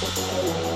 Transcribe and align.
Música 0.00 0.69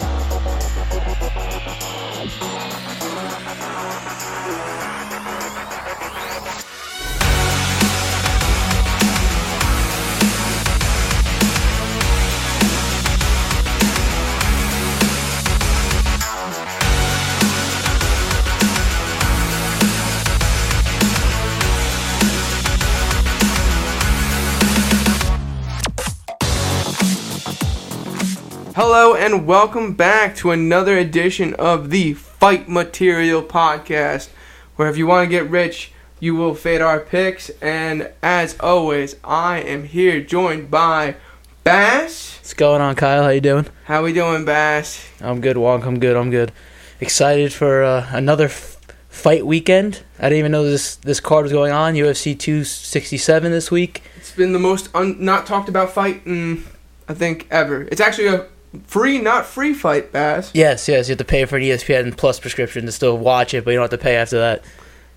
Hello 28.87 29.15
and 29.15 29.47
welcome 29.47 29.95
back 29.95 30.37
to 30.37 30.51
another 30.51 30.99
edition 30.99 31.55
of 31.55 31.89
the 31.89 32.13
Fight 32.13 32.69
Material 32.69 33.43
Podcast, 33.43 34.29
where 34.77 34.91
if 34.91 34.99
you 34.99 35.07
want 35.07 35.25
to 35.25 35.31
get 35.31 35.49
rich, 35.49 35.91
you 36.21 36.35
will 36.35 36.55
fade 36.55 36.83
our 36.83 37.01
picks. 37.01 37.49
And 37.63 38.13
as 38.23 38.61
always, 38.61 39.17
I 39.25 39.61
am 39.61 39.85
here 39.85 40.21
joined 40.21 40.71
by 40.71 41.17
Bass. 41.65 42.37
What's 42.37 42.53
going 42.53 42.83
on, 42.83 42.95
Kyle? 42.95 43.23
How 43.23 43.31
you 43.31 43.41
doing? 43.41 43.67
How 43.85 44.05
we 44.05 44.13
doing, 44.13 44.45
Bass? 44.45 45.09
I'm 45.19 45.41
good, 45.41 45.57
Wonk. 45.57 45.87
I'm 45.87 45.99
good. 45.99 46.15
I'm 46.15 46.31
good. 46.31 46.53
Excited 47.01 47.55
for 47.55 47.83
uh, 47.83 48.07
another 48.11 48.49
f- 48.49 48.77
fight 49.09 49.47
weekend. 49.47 50.03
I 50.19 50.25
didn't 50.25 50.41
even 50.41 50.53
know 50.53 50.63
this 50.65 50.97
this 50.97 51.21
card 51.21 51.45
was 51.45 51.53
going 51.53 51.73
on. 51.73 51.95
UFC 51.95 52.39
267 52.39 53.51
this 53.51 53.71
week. 53.71 54.03
It's 54.19 54.33
been 54.33 54.53
the 54.53 54.59
most 54.59 54.91
un- 54.95 55.25
not 55.25 55.47
talked 55.47 55.71
about 55.71 55.91
fight 55.91 56.21
in 56.27 56.65
I 57.09 57.15
think 57.15 57.47
ever. 57.51 57.83
It's 57.91 58.01
actually 58.01 58.29
a 58.29 58.47
free, 58.87 59.19
not 59.19 59.47
free 59.47 59.75
fight, 59.75 60.13
Bass. 60.13 60.51
Yes, 60.55 60.89
yes. 60.89 61.09
You 61.09 61.13
have 61.13 61.19
to 61.19 61.25
pay 61.25 61.45
for 61.45 61.57
an 61.57 61.63
ESPN 61.63 62.17
Plus 62.17 62.41
prescription 62.41 62.87
to 62.87 62.93
still 62.93 63.17
watch 63.19 63.55
it, 63.55 63.65
but 63.65 63.71
you 63.71 63.77
don't 63.77 63.91
have 63.91 63.99
to 63.99 64.03
pay 64.03 64.17
after 64.17 64.39
that. 64.39 64.65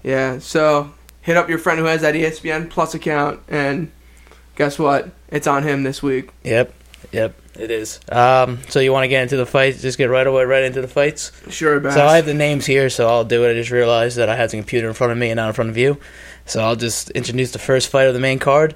Yeah, 0.04 0.40
so 0.40 0.92
hit 1.22 1.38
up 1.38 1.50
your 1.50 1.58
friend 1.58 1.80
who 1.80 1.86
has 1.86 2.02
that 2.02 2.16
ESPN 2.16 2.70
Plus 2.70 2.94
account, 2.94 3.42
and 3.48 3.92
guess 4.56 4.80
what? 4.80 5.10
It's 5.30 5.48
on 5.48 5.64
him 5.64 5.84
this 5.84 6.02
week. 6.02 6.32
Yep, 6.44 6.74
yep. 7.12 7.36
It 7.58 7.72
is. 7.72 8.00
Um, 8.10 8.60
so 8.70 8.80
you 8.80 8.92
want 8.92 9.06
to 9.06 9.08
get 9.08 9.24
into 9.24 9.36
the 9.36 9.46
fights? 9.46 9.82
Just 9.82 9.98
get 9.98 10.12
right 10.12 10.28
away, 10.28 10.46
right 10.46 10.64
into 10.64 10.80
the 10.80 10.88
fights. 10.88 11.32
Sure, 11.50 11.80
Bass. 11.80 11.96
So 11.96 12.06
I 12.06 12.18
have 12.18 12.28
the 12.28 12.36
names 12.36 12.68
here, 12.68 12.90
so 12.90 13.08
I'll 13.08 13.26
do 13.26 13.46
it. 13.46 13.52
I 13.52 13.54
just 13.56 13.72
realized 13.72 14.18
that 14.18 14.30
I 14.30 14.36
had 14.36 14.52
the 14.52 14.58
computer 14.58 14.88
in 14.88 14.94
front 14.94 15.12
of 15.12 15.18
me 15.18 15.30
and 15.30 15.38
not 15.38 15.48
in 15.48 15.54
front 15.54 15.72
of 15.72 15.78
you. 15.78 15.98
So 16.46 16.62
I'll 16.62 16.76
just 16.76 17.10
introduce 17.12 17.52
the 17.52 17.60
first 17.60 17.90
fight 17.90 18.08
of 18.08 18.14
the 18.14 18.20
main 18.20 18.38
card. 18.38 18.76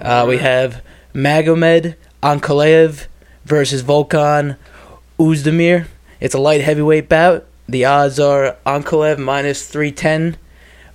Uh, 0.00 0.24
we 0.26 0.38
have 0.38 0.82
Magomed 1.14 1.96
Ankalaev 2.22 3.06
versus 3.44 3.82
Volkan 3.82 4.56
Ozdemir. 5.18 5.86
It's 6.20 6.34
a 6.34 6.38
light 6.38 6.60
heavyweight 6.60 7.08
bout. 7.08 7.46
The 7.68 7.84
odds 7.84 8.18
are 8.20 8.56
Ankalaev 8.66 9.18
minus 9.18 9.66
310, 9.68 10.36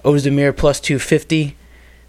Ozdemir 0.04 0.56
plus 0.56 0.80
250. 0.80 1.56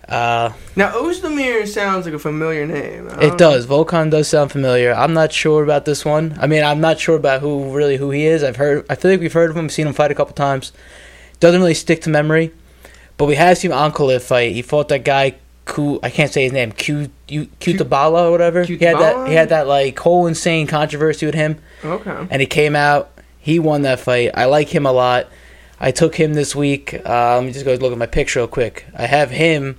Uh, 0.08 0.52
Now, 0.74 0.92
Ozdemir 0.92 1.66
sounds 1.68 2.06
like 2.06 2.14
a 2.14 2.18
familiar 2.18 2.66
name. 2.66 3.08
It 3.20 3.36
does. 3.36 3.66
Volkan 3.66 4.10
does 4.10 4.28
sound 4.28 4.50
familiar. 4.50 4.92
I'm 4.94 5.12
not 5.12 5.32
sure 5.32 5.62
about 5.62 5.84
this 5.84 6.04
one. 6.04 6.36
I 6.40 6.46
mean, 6.46 6.64
I'm 6.64 6.80
not 6.80 6.98
sure 6.98 7.16
about 7.16 7.40
who 7.42 7.74
really 7.76 7.98
who 7.98 8.10
he 8.10 8.24
is. 8.26 8.42
I've 8.42 8.56
heard. 8.56 8.86
I 8.88 8.94
feel 8.94 9.10
like 9.10 9.20
we've 9.20 9.32
heard 9.32 9.50
of 9.50 9.56
him, 9.56 9.68
seen 9.68 9.86
him 9.86 9.92
fight 9.92 10.10
a 10.10 10.14
couple 10.14 10.34
times. 10.34 10.72
Doesn't 11.40 11.60
really 11.60 11.74
stick 11.74 12.00
to 12.02 12.10
memory, 12.10 12.52
but 13.18 13.26
we 13.26 13.34
have 13.36 13.58
seen 13.58 13.70
Ankalaev 13.70 14.22
fight. 14.22 14.52
He 14.52 14.62
fought 14.62 14.88
that 14.88 15.04
guy. 15.04 15.34
Ku, 15.68 16.00
I 16.02 16.08
can't 16.08 16.32
say 16.32 16.44
his 16.44 16.52
name. 16.52 16.72
Q, 16.72 17.10
Q, 17.26 17.46
Kutabala 17.60 18.24
or 18.28 18.30
whatever. 18.30 18.64
He 18.64 18.78
had 18.78 18.96
that. 18.98 19.28
He 19.28 19.34
had 19.34 19.50
that 19.50 19.66
like 19.66 19.98
whole 19.98 20.26
insane 20.26 20.66
controversy 20.66 21.26
with 21.26 21.34
him, 21.34 21.58
Okay. 21.84 22.26
and 22.30 22.40
he 22.40 22.46
came 22.46 22.74
out. 22.74 23.10
He 23.38 23.58
won 23.58 23.82
that 23.82 24.00
fight. 24.00 24.30
I 24.34 24.46
like 24.46 24.74
him 24.74 24.86
a 24.86 24.92
lot. 24.92 25.26
I 25.78 25.90
took 25.90 26.14
him 26.16 26.32
this 26.34 26.56
week. 26.56 26.94
Uh, 27.04 27.36
let 27.36 27.44
me 27.44 27.52
just 27.52 27.64
go 27.66 27.74
look 27.74 27.92
at 27.92 27.98
my 27.98 28.06
picks 28.06 28.34
real 28.34 28.48
quick. 28.48 28.86
I 28.96 29.06
have 29.06 29.30
him. 29.30 29.76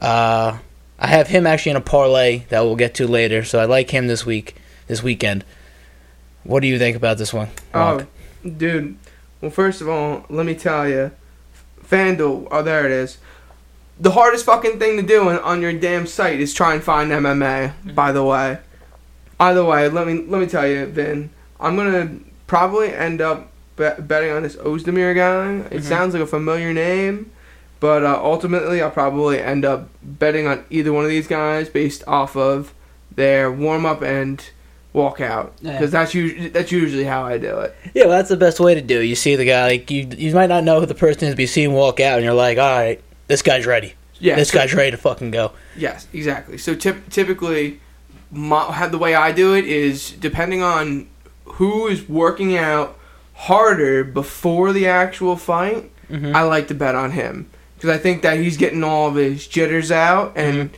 Uh, 0.00 0.58
I 0.98 1.06
have 1.06 1.28
him 1.28 1.46
actually 1.46 1.70
in 1.70 1.76
a 1.76 1.80
parlay 1.80 2.44
that 2.50 2.60
we'll 2.62 2.76
get 2.76 2.94
to 2.96 3.06
later. 3.06 3.44
So 3.44 3.58
I 3.60 3.64
like 3.66 3.90
him 3.90 4.08
this 4.08 4.26
week, 4.26 4.56
this 4.88 5.02
weekend. 5.02 5.44
What 6.42 6.60
do 6.60 6.66
you 6.68 6.78
think 6.78 6.96
about 6.96 7.18
this 7.18 7.32
one? 7.32 7.48
Oh, 7.72 8.04
dude. 8.44 8.96
Well, 9.40 9.50
first 9.50 9.80
of 9.80 9.88
all, 9.88 10.26
let 10.28 10.44
me 10.44 10.54
tell 10.54 10.88
you, 10.88 11.12
FanDuel. 11.88 12.48
Oh, 12.50 12.62
there 12.62 12.84
it 12.84 12.90
is. 12.92 13.18
The 14.00 14.12
hardest 14.12 14.46
fucking 14.46 14.78
thing 14.78 14.96
to 14.96 15.02
do 15.02 15.28
on, 15.28 15.38
on 15.40 15.60
your 15.60 15.72
damn 15.74 16.06
site 16.06 16.40
is 16.40 16.54
try 16.54 16.72
and 16.74 16.82
find 16.82 17.10
MMA. 17.10 17.94
By 17.94 18.12
the 18.12 18.24
way, 18.24 18.58
either 19.38 19.64
way, 19.64 19.88
let 19.88 20.06
me 20.06 20.24
let 20.26 20.40
me 20.40 20.46
tell 20.46 20.66
you, 20.66 20.86
Vin. 20.86 21.30
I'm 21.60 21.76
gonna 21.76 22.10
probably 22.46 22.94
end 22.94 23.20
up 23.20 23.50
bet, 23.76 24.08
betting 24.08 24.30
on 24.30 24.42
this 24.42 24.56
Ozdemir 24.56 25.14
guy. 25.14 25.66
It 25.74 25.82
Mhm. 25.82 25.84
sounds 25.84 26.14
like 26.14 26.22
a 26.22 26.26
familiar 26.26 26.72
name, 26.72 27.30
but 27.78 28.02
uh, 28.02 28.18
ultimately, 28.22 28.80
I'll 28.80 28.90
probably 28.90 29.38
end 29.38 29.64
up 29.66 29.88
betting 30.02 30.46
on 30.46 30.64
either 30.70 30.92
one 30.92 31.04
of 31.04 31.10
these 31.10 31.26
guys 31.26 31.68
based 31.68 32.02
off 32.06 32.36
of 32.36 32.72
their 33.14 33.50
warm 33.52 33.84
up 33.84 34.00
and 34.02 34.42
walk 34.94 35.20
out 35.20 35.52
because 35.62 35.90
that's 35.90 36.14
usually 36.14 36.48
that's 36.48 36.72
usually 36.72 37.04
how 37.04 37.22
I 37.24 37.36
do 37.36 37.58
it. 37.60 37.76
Yeah, 37.92 38.04
well, 38.06 38.16
that's 38.16 38.30
the 38.30 38.36
best 38.38 38.58
way 38.60 38.74
to 38.74 38.80
do. 38.80 39.00
it. 39.00 39.04
You 39.04 39.14
see 39.14 39.36
the 39.36 39.44
guy, 39.44 39.66
like 39.66 39.90
you, 39.90 40.08
you 40.16 40.34
might 40.34 40.48
not 40.48 40.64
know 40.64 40.80
who 40.80 40.86
the 40.86 40.94
person 40.94 41.28
is, 41.28 41.34
but 41.34 41.40
you 41.42 41.46
see 41.46 41.62
him 41.64 41.74
walk 41.74 42.00
out, 42.00 42.16
and 42.16 42.24
you're 42.24 42.32
like, 42.34 42.56
all 42.58 42.64
right, 42.78 43.00
this 43.30 43.42
guy's 43.42 43.64
ready. 43.66 43.94
Yeah, 44.18 44.36
this 44.36 44.50
so- 44.50 44.58
guy's 44.58 44.74
ready 44.74 44.90
to 44.90 44.96
fucking 44.98 45.30
go. 45.30 45.52
Yes, 45.76 46.06
exactly. 46.12 46.58
So 46.58 46.74
typ- 46.74 47.08
typically, 47.08 47.80
my, 48.30 48.86
the 48.88 48.98
way 48.98 49.14
I 49.14 49.32
do 49.32 49.54
it 49.54 49.64
is 49.66 50.10
depending 50.12 50.62
on 50.62 51.08
who 51.44 51.86
is 51.86 52.06
working 52.08 52.56
out 52.56 52.98
harder 53.34 54.04
before 54.04 54.72
the 54.72 54.86
actual 54.86 55.36
fight. 55.36 55.90
Mhm. 56.10 56.34
I 56.34 56.42
like 56.42 56.68
to 56.68 56.74
bet 56.74 56.94
on 56.94 57.12
him 57.12 57.48
because 57.76 57.90
I 57.90 57.96
think 57.98 58.22
that 58.22 58.38
he's 58.38 58.56
getting 58.56 58.84
all 58.84 59.08
of 59.08 59.14
his 59.14 59.46
jitters 59.46 59.90
out, 59.90 60.32
and 60.36 60.70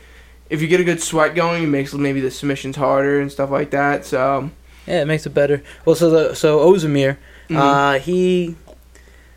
if 0.49 0.61
you 0.61 0.67
get 0.67 0.79
a 0.79 0.83
good 0.83 1.01
sweat 1.01 1.35
going, 1.35 1.63
it 1.63 1.67
makes 1.67 1.93
maybe 1.93 2.21
the 2.21 2.31
submissions 2.31 2.75
harder 2.77 3.19
and 3.19 3.31
stuff 3.31 3.49
like 3.49 3.71
that. 3.71 4.05
So 4.05 4.51
Yeah, 4.87 5.01
it 5.01 5.05
makes 5.05 5.25
it 5.25 5.33
better. 5.33 5.63
Well, 5.85 5.95
so 5.95 6.09
the 6.09 6.35
so 6.35 6.59
Ozemir, 6.71 7.17
mhm. 7.49 7.57
uh, 7.57 7.99
he, 7.99 8.55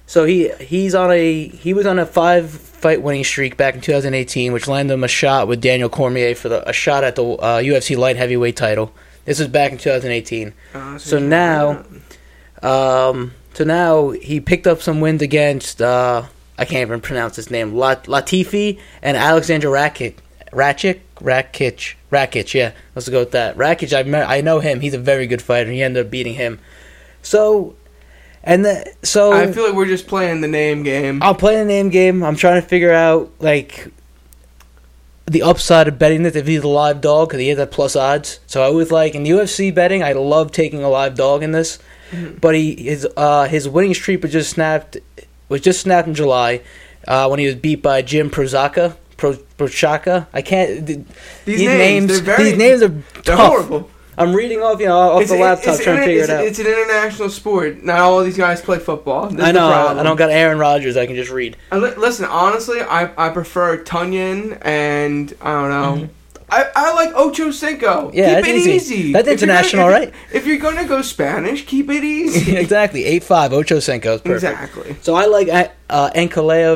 so 0.06 0.24
he 0.24 0.50
he's 0.60 0.94
on 0.94 1.10
a 1.10 1.48
he 1.48 1.74
was 1.74 1.86
on 1.86 1.98
a 1.98 2.06
five 2.06 2.50
fight 2.50 3.02
winning 3.02 3.24
streak 3.24 3.56
back 3.56 3.74
in 3.74 3.80
2018, 3.80 4.52
which 4.52 4.68
landed 4.68 4.94
him 4.94 5.04
a 5.04 5.08
shot 5.08 5.48
with 5.48 5.60
Daniel 5.60 5.88
Cormier 5.88 6.34
for 6.34 6.48
the 6.48 6.68
a 6.68 6.72
shot 6.72 7.04
at 7.04 7.16
the 7.16 7.24
uh, 7.24 7.58
UFC 7.60 7.96
light 7.96 8.16
heavyweight 8.16 8.56
title. 8.56 8.92
This 9.24 9.38
was 9.40 9.48
back 9.48 9.72
in 9.72 9.78
2018. 9.78 10.52
Uh, 10.74 10.98
so 10.98 11.18
now- 11.18 11.84
Um, 12.62 13.32
so 13.54 13.64
now 13.64 14.10
he 14.10 14.40
picked 14.40 14.66
up 14.66 14.80
some 14.82 15.00
wins 15.00 15.20
against 15.22 15.82
uh, 15.82 16.22
I 16.58 16.64
can't 16.64 16.82
even 16.82 17.00
pronounce 17.00 17.36
his 17.36 17.50
name, 17.50 17.74
Lat- 17.74 18.04
Latifi 18.04 18.78
and 19.02 19.16
Alexander 19.16 19.68
Rakic. 19.68 20.14
Rakic, 20.52 21.00
Rakic, 21.20 21.94
Rakic. 22.10 22.54
Yeah, 22.54 22.72
let's 22.94 23.08
go 23.08 23.20
with 23.20 23.32
that. 23.32 23.56
Rakic, 23.58 23.92
I 23.92 24.36
I 24.36 24.40
know 24.40 24.60
him. 24.60 24.80
He's 24.80 24.94
a 24.94 24.98
very 24.98 25.26
good 25.26 25.42
fighter. 25.42 25.70
He 25.70 25.82
ended 25.82 26.06
up 26.06 26.10
beating 26.10 26.34
him. 26.34 26.60
So, 27.20 27.74
and 28.46 28.64
the, 28.64 28.90
so 29.02 29.32
I 29.32 29.52
feel 29.52 29.66
like 29.66 29.74
we're 29.74 29.86
just 29.86 30.06
playing 30.06 30.40
the 30.40 30.48
name 30.48 30.82
game. 30.82 31.22
I'll 31.22 31.34
play 31.34 31.56
the 31.56 31.64
name 31.64 31.90
game. 31.90 32.22
I'm 32.22 32.36
trying 32.36 32.62
to 32.62 32.66
figure 32.66 32.92
out 32.92 33.30
like 33.40 33.88
the 35.26 35.42
upside 35.42 35.88
of 35.88 35.98
betting 35.98 36.22
that 36.22 36.36
if 36.36 36.46
he's 36.46 36.62
a 36.62 36.68
live 36.68 37.00
dog 37.00 37.28
because 37.28 37.40
he 37.40 37.48
has 37.48 37.58
that 37.58 37.72
plus 37.72 37.96
odds. 37.96 38.38
So 38.46 38.62
I 38.62 38.68
was 38.70 38.92
like 38.92 39.14
in 39.14 39.24
UFC 39.24 39.74
betting, 39.74 40.02
I 40.02 40.12
love 40.12 40.52
taking 40.52 40.82
a 40.84 40.88
live 40.88 41.14
dog 41.16 41.42
in 41.42 41.52
this. 41.52 41.78
Mhm. 42.12 42.40
But 42.40 42.54
he 42.54 42.76
his 42.76 43.06
uh 43.16 43.48
his 43.48 43.68
winning 43.68 43.92
streak 43.94 44.22
was 44.22 44.30
just 44.32 44.50
snapped 44.50 44.96
was 45.48 45.60
just 45.60 45.80
snapped 45.80 46.06
in 46.06 46.14
July 46.14 46.60
uh, 47.08 47.26
when 47.28 47.38
he 47.40 47.46
was 47.46 47.56
beat 47.56 47.82
by 47.82 48.02
Jim 48.02 48.30
Prozaka. 48.30 48.96
Pro, 49.16 49.32
Prochaka. 49.58 50.26
I 50.34 50.42
can't. 50.42 50.86
th- 50.86 50.98
These, 51.46 51.58
these 51.60 51.68
names, 51.68 52.08
they're 52.20 52.36
very 52.36 52.50
these 52.50 52.58
names 52.58 52.82
are 52.82 52.92
tough. 53.22 53.38
horrible. 53.38 53.90
I'm 54.18 54.34
reading 54.34 54.62
off 54.62 54.80
you 54.80 54.86
know 54.86 54.96
off 54.98 55.22
It's- 55.22 55.30
the 55.36 55.42
laptop 55.42 55.74
it's- 55.74 55.84
trying 55.84 55.98
to 55.98 56.04
figure 56.04 56.22
it 56.24 56.30
out. 56.30 56.44
It's 56.44 56.58
an 56.58 56.66
international 56.66 57.28
sport. 57.30 57.82
Not 57.84 57.98
all 58.00 58.18
of 58.20 58.24
these 58.26 58.36
guys 58.36 58.60
play 58.60 58.78
football. 58.78 59.28
This 59.28 59.44
I 59.44 59.52
know. 59.52 59.68
I 59.68 60.02
don't 60.02 60.16
got 60.16 60.30
Aaron 60.30 60.58
Rodgers. 60.58 60.96
I 60.96 61.06
can 61.06 61.16
just 61.16 61.30
read. 61.30 61.56
Uh, 61.70 61.78
li- 61.78 61.94
listen, 61.96 62.24
honestly, 62.26 62.80
I, 62.80 63.10
I 63.16 63.28
prefer 63.30 63.78
Tunyon 63.78 64.58
and 64.62 65.34
I 65.40 65.52
don't 65.52 65.70
know. 65.70 66.02
Mhm. 66.06 66.08
I, 66.48 66.64
I 66.76 66.94
like 66.94 67.10
Ocho 67.16 67.50
Cinco. 67.50 68.12
Yeah, 68.14 68.40
keep 68.40 68.50
it 68.50 68.56
easy. 68.56 68.70
easy. 68.72 69.12
That's 69.12 69.26
If 69.26 69.40
gonna- 69.40 69.52
international, 69.52 69.88
if- 69.88 69.92
right? 69.94 70.14
If 70.32 70.46
you're 70.46 70.58
gonna 70.58 70.84
go 70.84 71.02
Spanish, 71.02 71.66
keep 71.66 71.90
it 71.90 72.04
easy. 72.18 72.56
exactly. 72.56 73.04
Eight 73.04 73.24
five. 73.24 73.52
Ocho 73.52 73.80
Cinco 73.80 74.14
is 74.14 74.20
perfect. 74.20 74.52
exactly. 74.52 74.96
So 75.02 75.14
I 75.16 75.26
like 75.26 75.48
uh, 75.48 75.68
uh, 75.90 76.10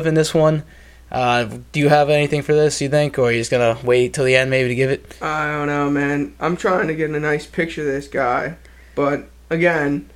in 0.07 0.13
this 0.13 0.33
one. 0.33 0.63
Uh, 1.11 1.57
do 1.71 1.79
you 1.79 1.89
have 1.89 2.09
anything 2.09 2.41
for 2.41 2.53
this? 2.53 2.79
You 2.81 2.89
think, 2.89 3.19
or 3.19 3.23
are 3.23 3.31
you 3.31 3.39
just 3.39 3.51
gonna 3.51 3.77
wait 3.83 4.13
till 4.13 4.23
the 4.25 4.35
end 4.35 4.49
maybe 4.49 4.69
to 4.69 4.75
give 4.75 4.89
it? 4.89 5.17
I 5.21 5.51
don't 5.51 5.67
know, 5.67 5.89
man. 5.89 6.33
I'm 6.39 6.55
trying 6.55 6.87
to 6.87 6.95
get 6.95 7.09
a 7.09 7.19
nice 7.19 7.45
picture 7.45 7.81
of 7.81 7.87
this 7.87 8.07
guy, 8.07 8.55
but 8.95 9.25
again, 9.49 10.09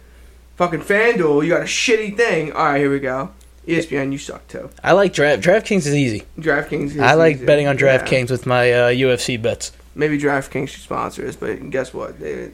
fucking 0.55 0.81
FanDuel, 0.81 1.43
you 1.43 1.49
got 1.49 1.61
a 1.61 1.65
shitty 1.65 2.15
thing. 2.15 2.53
All 2.53 2.65
right, 2.65 2.77
here 2.79 2.89
we 2.91 2.99
go. 2.99 3.31
ESPN, 3.67 4.11
you 4.11 4.17
suck 4.19 4.47
too. 4.47 4.69
I 4.83 4.91
like 4.93 5.11
draft. 5.11 5.41
DraftKings 5.41 5.87
is 5.87 5.95
easy. 5.95 6.23
DraftKings. 6.39 6.91
Is 6.91 6.99
I 6.99 7.15
like 7.15 7.37
easy. 7.37 7.45
betting 7.45 7.67
on 7.67 7.77
Yeah. 7.77 7.97
DraftKings 7.97 8.29
with 8.29 8.45
my 8.45 8.71
uh, 8.71 8.89
UFC 8.89 9.41
bets. 9.41 9.71
Maybe 9.95 10.19
DraftKings 10.19 10.69
should 10.69 10.83
sponsor 10.83 11.27
us, 11.27 11.35
but 11.35 11.69
guess 11.71 11.93
what? 11.93 12.19
They 12.19 12.51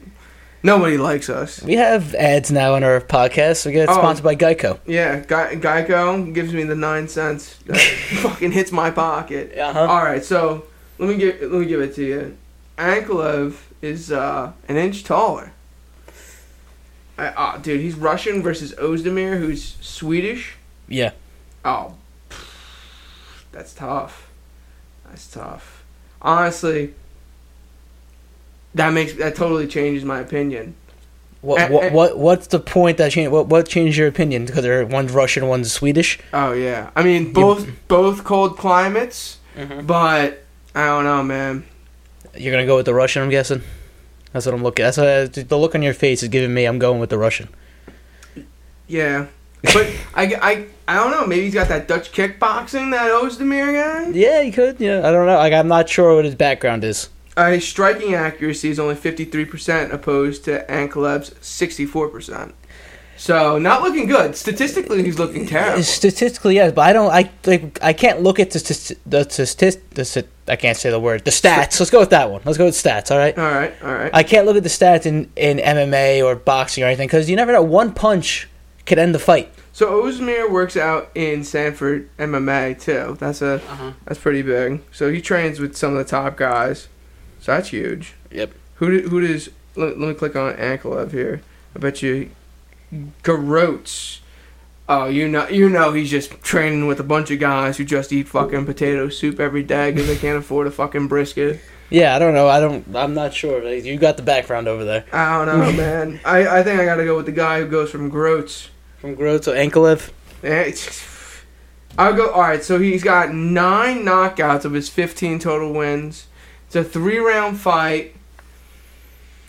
Nobody 0.64 0.96
likes 0.96 1.28
us. 1.28 1.60
We 1.62 1.74
have 1.74 2.14
ads 2.14 2.52
now 2.52 2.74
on 2.74 2.84
our 2.84 3.00
podcast. 3.00 3.66
We 3.66 3.72
get 3.72 3.88
Oh. 3.88 3.94
sponsored 3.94 4.24
by 4.24 4.36
Geico. 4.36 4.78
Yeah, 4.86 5.20
Ge- 5.20 5.60
Geico 5.60 6.32
gives 6.32 6.52
me 6.52 6.62
the 6.62 6.76
nine 6.76 7.08
cents. 7.08 7.56
That 7.66 7.78
fucking 8.22 8.52
hits 8.52 8.70
my 8.70 8.90
pocket. 8.90 9.58
Uh-huh. 9.58 9.80
All 9.80 10.04
right, 10.04 10.24
so 10.24 10.64
let 10.98 11.08
me 11.08 11.16
give 11.16 11.40
let 11.42 11.50
me 11.60 11.66
give 11.66 11.80
it 11.80 11.94
to 11.96 12.04
you. 12.04 12.36
Anklev 12.78 13.56
is 13.80 14.12
uh, 14.12 14.52
an 14.68 14.76
inch 14.76 15.02
taller. 15.04 15.52
I, 17.18 17.32
oh, 17.36 17.58
dude, 17.60 17.80
he's 17.80 17.94
Russian 17.94 18.42
versus 18.42 18.72
Ozdemir, 18.76 19.38
who's 19.38 19.76
Swedish. 19.80 20.54
Yeah. 20.88 21.10
Oh, 21.64 21.94
that's 23.52 23.74
tough. 23.74 24.30
That's 25.08 25.30
tough. 25.30 25.84
Honestly, 26.22 26.94
that 28.74 28.92
makes 28.92 29.14
that 29.14 29.34
totally 29.36 29.66
changes 29.66 30.04
my 30.04 30.20
opinion. 30.20 30.74
What, 31.40 31.60
Eh, 31.60 31.68
what 31.70 31.84
eh. 31.84 31.90
what 31.90 32.18
what's 32.18 32.46
the 32.46 32.60
point 32.60 32.98
that 32.98 33.10
changed? 33.12 33.32
What 33.32 33.48
what 33.48 33.66
changed 33.68 33.96
your 33.98 34.06
opinion? 34.08 34.46
Because 34.46 34.62
they're 34.62 34.86
one's 34.86 35.12
Russian, 35.12 35.48
one's 35.48 35.72
Swedish. 35.72 36.18
Oh 36.32 36.52
yeah, 36.52 36.90
I 36.94 37.02
mean 37.02 37.32
both 37.32 37.68
both 37.88 38.24
cold 38.24 38.56
climates, 38.56 39.38
Mm-hmm. 39.56 39.84
but 39.86 40.44
I 40.74 40.86
don't 40.86 41.04
know, 41.04 41.22
man. 41.22 41.64
You're 42.36 42.52
gonna 42.52 42.64
go 42.66 42.76
with 42.76 42.86
the 42.86 42.94
Russian, 42.94 43.22
I'm 43.22 43.28
guessing. 43.30 43.62
That's 44.32 44.46
what 44.46 44.54
I'm 44.54 44.62
looking. 44.62 44.82
That's 44.84 44.96
what, 44.96 45.34
the 45.48 45.58
look 45.58 45.74
on 45.74 45.82
your 45.82 45.92
face 45.92 46.22
is 46.22 46.28
giving 46.30 46.54
me. 46.54 46.64
I'm 46.64 46.78
going 46.78 47.00
with 47.00 47.10
the 47.10 47.18
Russian. 47.18 47.48
Yeah, 48.88 49.26
but 49.62 49.86
I, 50.14 50.34
I, 50.40 50.66
I 50.88 50.94
don't 50.96 51.10
know. 51.10 51.26
Maybe 51.26 51.42
he's 51.44 51.54
got 51.54 51.68
that 51.68 51.86
Dutch 51.88 52.12
kickboxing 52.12 52.90
that 52.92 53.10
Ozdemir 53.10 53.72
guy. 53.74 54.10
Yeah, 54.16 54.42
he 54.42 54.50
could. 54.50 54.80
Yeah, 54.80 54.98
I 55.06 55.10
don't 55.10 55.26
know. 55.26 55.36
Like 55.36 55.52
I'm 55.52 55.68
not 55.68 55.88
sure 55.88 56.14
what 56.14 56.24
his 56.24 56.34
background 56.34 56.84
is. 56.84 57.08
Uh, 57.36 57.52
his 57.52 57.66
striking 57.66 58.14
accuracy 58.14 58.68
is 58.70 58.78
only 58.78 58.94
fifty 58.94 59.24
three 59.24 59.44
percent, 59.46 59.92
opposed 59.92 60.44
to 60.44 60.64
Anklev's 60.70 61.34
sixty 61.40 61.86
four 61.86 62.08
percent. 62.08 62.54
So 63.16 63.56
not 63.58 63.82
looking 63.82 64.06
good. 64.08 64.34
Statistically, 64.36 65.02
he's 65.04 65.18
looking 65.18 65.46
terrible. 65.46 65.82
Statistically, 65.82 66.56
yes, 66.56 66.72
but 66.72 66.82
I 66.82 66.92
don't. 66.92 67.10
I 67.10 67.30
like. 67.46 67.78
I 67.82 67.92
can't 67.92 68.20
look 68.22 68.40
at 68.40 68.50
the 68.50 68.58
st- 68.58 68.98
the 69.08 69.24
statist. 69.24 69.90
The 69.90 70.04
st- 70.04 70.26
I 70.48 70.56
can't 70.56 70.76
say 70.76 70.90
the 70.90 70.98
word. 70.98 71.24
The 71.24 71.30
stats. 71.30 71.78
Let's 71.78 71.90
go 71.90 72.00
with 72.00 72.10
that 72.10 72.30
one. 72.30 72.42
Let's 72.44 72.58
go 72.58 72.64
with 72.64 72.74
stats. 72.74 73.10
All 73.12 73.18
right. 73.18 73.38
All 73.38 73.44
right, 73.44 73.72
all 73.82 73.94
right. 73.94 74.10
I 74.12 74.24
can't 74.24 74.44
look 74.44 74.56
at 74.56 74.62
the 74.64 74.68
stats 74.68 75.06
in 75.06 75.30
in 75.36 75.58
MMA 75.58 76.24
or 76.24 76.34
boxing 76.34 76.82
or 76.82 76.88
anything 76.88 77.06
because 77.06 77.30
you 77.30 77.36
never 77.36 77.52
know. 77.52 77.62
One 77.62 77.92
punch 77.94 78.48
could 78.86 78.98
end 78.98 79.14
the 79.14 79.18
fight. 79.20 79.52
So 79.72 80.02
Ozdemir 80.02 80.50
works 80.50 80.76
out 80.76 81.10
in 81.14 81.44
Sanford 81.44 82.10
MMA 82.18 82.78
too. 82.80 83.16
That's 83.20 83.40
a 83.40 83.54
Uh-huh. 83.54 83.92
that's 84.04 84.18
pretty 84.20 84.42
big. 84.42 84.82
So 84.90 85.10
he 85.12 85.20
trains 85.22 85.60
with 85.60 85.76
some 85.76 85.92
of 85.92 85.98
the 85.98 86.04
top 86.04 86.36
guys. 86.36 86.88
So 87.42 87.52
that's 87.52 87.70
huge. 87.70 88.14
Yep. 88.30 88.52
Who 88.76 89.00
do, 89.00 89.08
who 89.08 89.26
does? 89.26 89.50
Let, 89.74 89.98
let 89.98 90.08
me 90.08 90.14
click 90.14 90.36
on 90.36 90.54
Anklev 90.54 91.10
here. 91.10 91.42
I 91.74 91.80
bet 91.80 92.00
you, 92.00 92.30
Garotz. 93.24 94.20
Oh, 94.88 95.06
you 95.06 95.26
know, 95.26 95.48
you 95.48 95.68
know, 95.68 95.92
he's 95.92 96.10
just 96.10 96.40
training 96.42 96.86
with 96.86 97.00
a 97.00 97.04
bunch 97.04 97.32
of 97.32 97.40
guys 97.40 97.78
who 97.78 97.84
just 97.84 98.12
eat 98.12 98.28
fucking 98.28 98.64
potato 98.64 99.08
soup 99.08 99.40
every 99.40 99.64
day 99.64 99.90
because 99.90 100.06
they 100.06 100.16
can't 100.16 100.38
afford 100.38 100.68
a 100.68 100.70
fucking 100.70 101.08
brisket. 101.08 101.60
Yeah, 101.90 102.14
I 102.14 102.20
don't 102.20 102.32
know. 102.32 102.48
I 102.48 102.60
don't. 102.60 102.94
I'm 102.94 103.12
not 103.12 103.34
sure. 103.34 103.66
You 103.68 103.98
got 103.98 104.16
the 104.16 104.22
background 104.22 104.68
over 104.68 104.84
there 104.84 105.04
I 105.12 105.44
don't 105.44 105.58
know, 105.58 105.72
man. 105.76 106.20
I, 106.24 106.60
I 106.60 106.62
think 106.62 106.80
I 106.80 106.84
got 106.84 106.96
to 106.96 107.04
go 107.04 107.16
with 107.16 107.26
the 107.26 107.32
guy 107.32 107.60
who 107.60 107.66
goes 107.66 107.90
from 107.90 108.10
Garotz. 108.10 108.68
from 108.98 109.16
Groth 109.16 109.42
to 109.42 109.50
Anklev. 109.50 110.10
Yeah, 110.44 110.70
I'll 111.98 112.14
go. 112.14 112.30
All 112.30 112.42
right, 112.42 112.62
so 112.62 112.78
he's 112.78 113.02
got 113.02 113.34
nine 113.34 114.04
knockouts 114.04 114.64
of 114.64 114.74
his 114.74 114.88
15 114.88 115.40
total 115.40 115.72
wins. 115.72 116.28
It's 116.74 116.88
a 116.88 116.90
three-round 116.90 117.60
fight. 117.60 118.14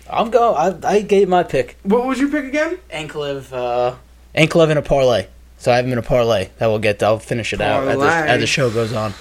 I'm 0.10 0.30
go. 0.30 0.56
I 0.56 0.76
I 0.84 1.00
gave 1.00 1.30
my 1.30 1.44
pick. 1.44 1.78
What 1.84 2.06
was 2.06 2.20
your 2.20 2.28
pick 2.28 2.44
again? 2.44 2.80
Anklev. 2.92 3.54
Uh, 3.54 3.96
Anklev 4.36 4.70
in 4.70 4.78
a 4.78 4.82
parlay. 4.82 5.28
So 5.58 5.72
I 5.72 5.78
have 5.78 5.86
him 5.86 5.94
in 5.94 5.98
a 5.98 6.02
parlay. 6.02 6.50
That 6.58 6.68
will 6.68 6.80
get. 6.80 7.02
I'll 7.02 7.20
finish 7.20 7.54
it 7.54 7.62
out 7.62 7.88
as 7.88 7.98
the, 7.98 8.06
Parlay. 8.06 8.28
as 8.28 8.42
the 8.42 8.48
show 8.48 8.70
goes 8.70 8.92
on. 8.92 9.14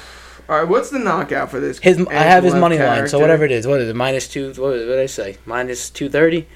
All 0.49 0.58
right, 0.58 0.69
what's 0.69 0.90
the 0.90 0.99
knockout 0.99 1.52
for 1.52 1.60
this? 1.60 1.78
His. 1.78 2.04
I 2.08 2.14
have 2.14 2.43
his 2.43 2.54
Anklev 2.54 2.60
money 2.60 2.78
line. 2.81 2.87
So 2.87 2.93
character? 2.96 3.19
whatever 3.20 3.44
it 3.44 3.52
is. 3.52 3.69
What 3.69 3.81
is 3.81 3.88
it? 3.88 3.94
Minus 3.94 4.26
two. 4.26 4.48
What, 4.48 4.58
what 4.58 4.72
did 4.78 4.98
I 4.98 5.06
say? 5.06 5.37
Minus 5.46 5.88
two 5.88 6.08
thirty. 6.08 6.48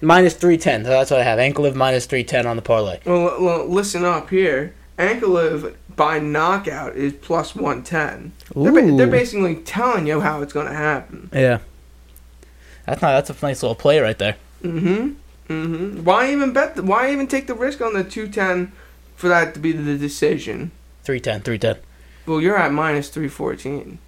Minus 0.00 0.34
three 0.34 0.56
ten. 0.56 0.84
So 0.84 0.90
that's 0.90 1.10
what 1.10 1.18
I 1.18 1.24
have. 1.24 1.40
Anklev 1.40 1.74
minus 1.74 2.06
three 2.06 2.22
ten 2.22 2.46
on 2.46 2.54
the 2.54 2.62
parlay. 2.62 3.00
Well, 3.04 3.28
l- 3.28 3.42
well, 3.42 3.66
listen 3.66 4.04
up 4.04 4.30
here. 4.30 4.72
Anklev 5.00 5.74
by 5.96 6.18
knockout 6.18 6.96
is 6.96 7.12
plus 7.12 7.54
110. 7.54 8.32
They're, 8.54 8.72
ba- 8.72 8.96
they're 8.96 9.06
basically 9.06 9.56
telling 9.56 10.06
you 10.06 10.20
how 10.20 10.42
it's 10.42 10.52
going 10.52 10.66
to 10.66 10.72
happen. 10.74 11.28
Yeah. 11.32 11.58
That's 12.86 13.00
not. 13.02 13.12
That's 13.26 13.30
a 13.42 13.46
nice 13.46 13.62
little 13.62 13.74
play 13.74 14.00
right 14.00 14.18
there. 14.18 14.36
Mm-hmm. 14.62 15.12
Mm-hmm. 15.52 16.04
Why 16.04 16.32
even 16.32 16.52
bet? 16.52 16.76
The, 16.76 16.82
why 16.82 17.10
even 17.12 17.26
take 17.26 17.46
the 17.46 17.54
risk 17.54 17.80
on 17.80 17.94
the 17.94 18.04
210 18.04 18.72
for 19.16 19.28
that 19.28 19.54
to 19.54 19.60
be 19.60 19.72
the 19.72 19.96
decision? 19.98 20.70
310, 21.04 21.42
310. 21.42 21.76
Well, 22.26 22.40
you're 22.40 22.56
at 22.56 22.72
minus 22.72 23.08
314. 23.08 23.98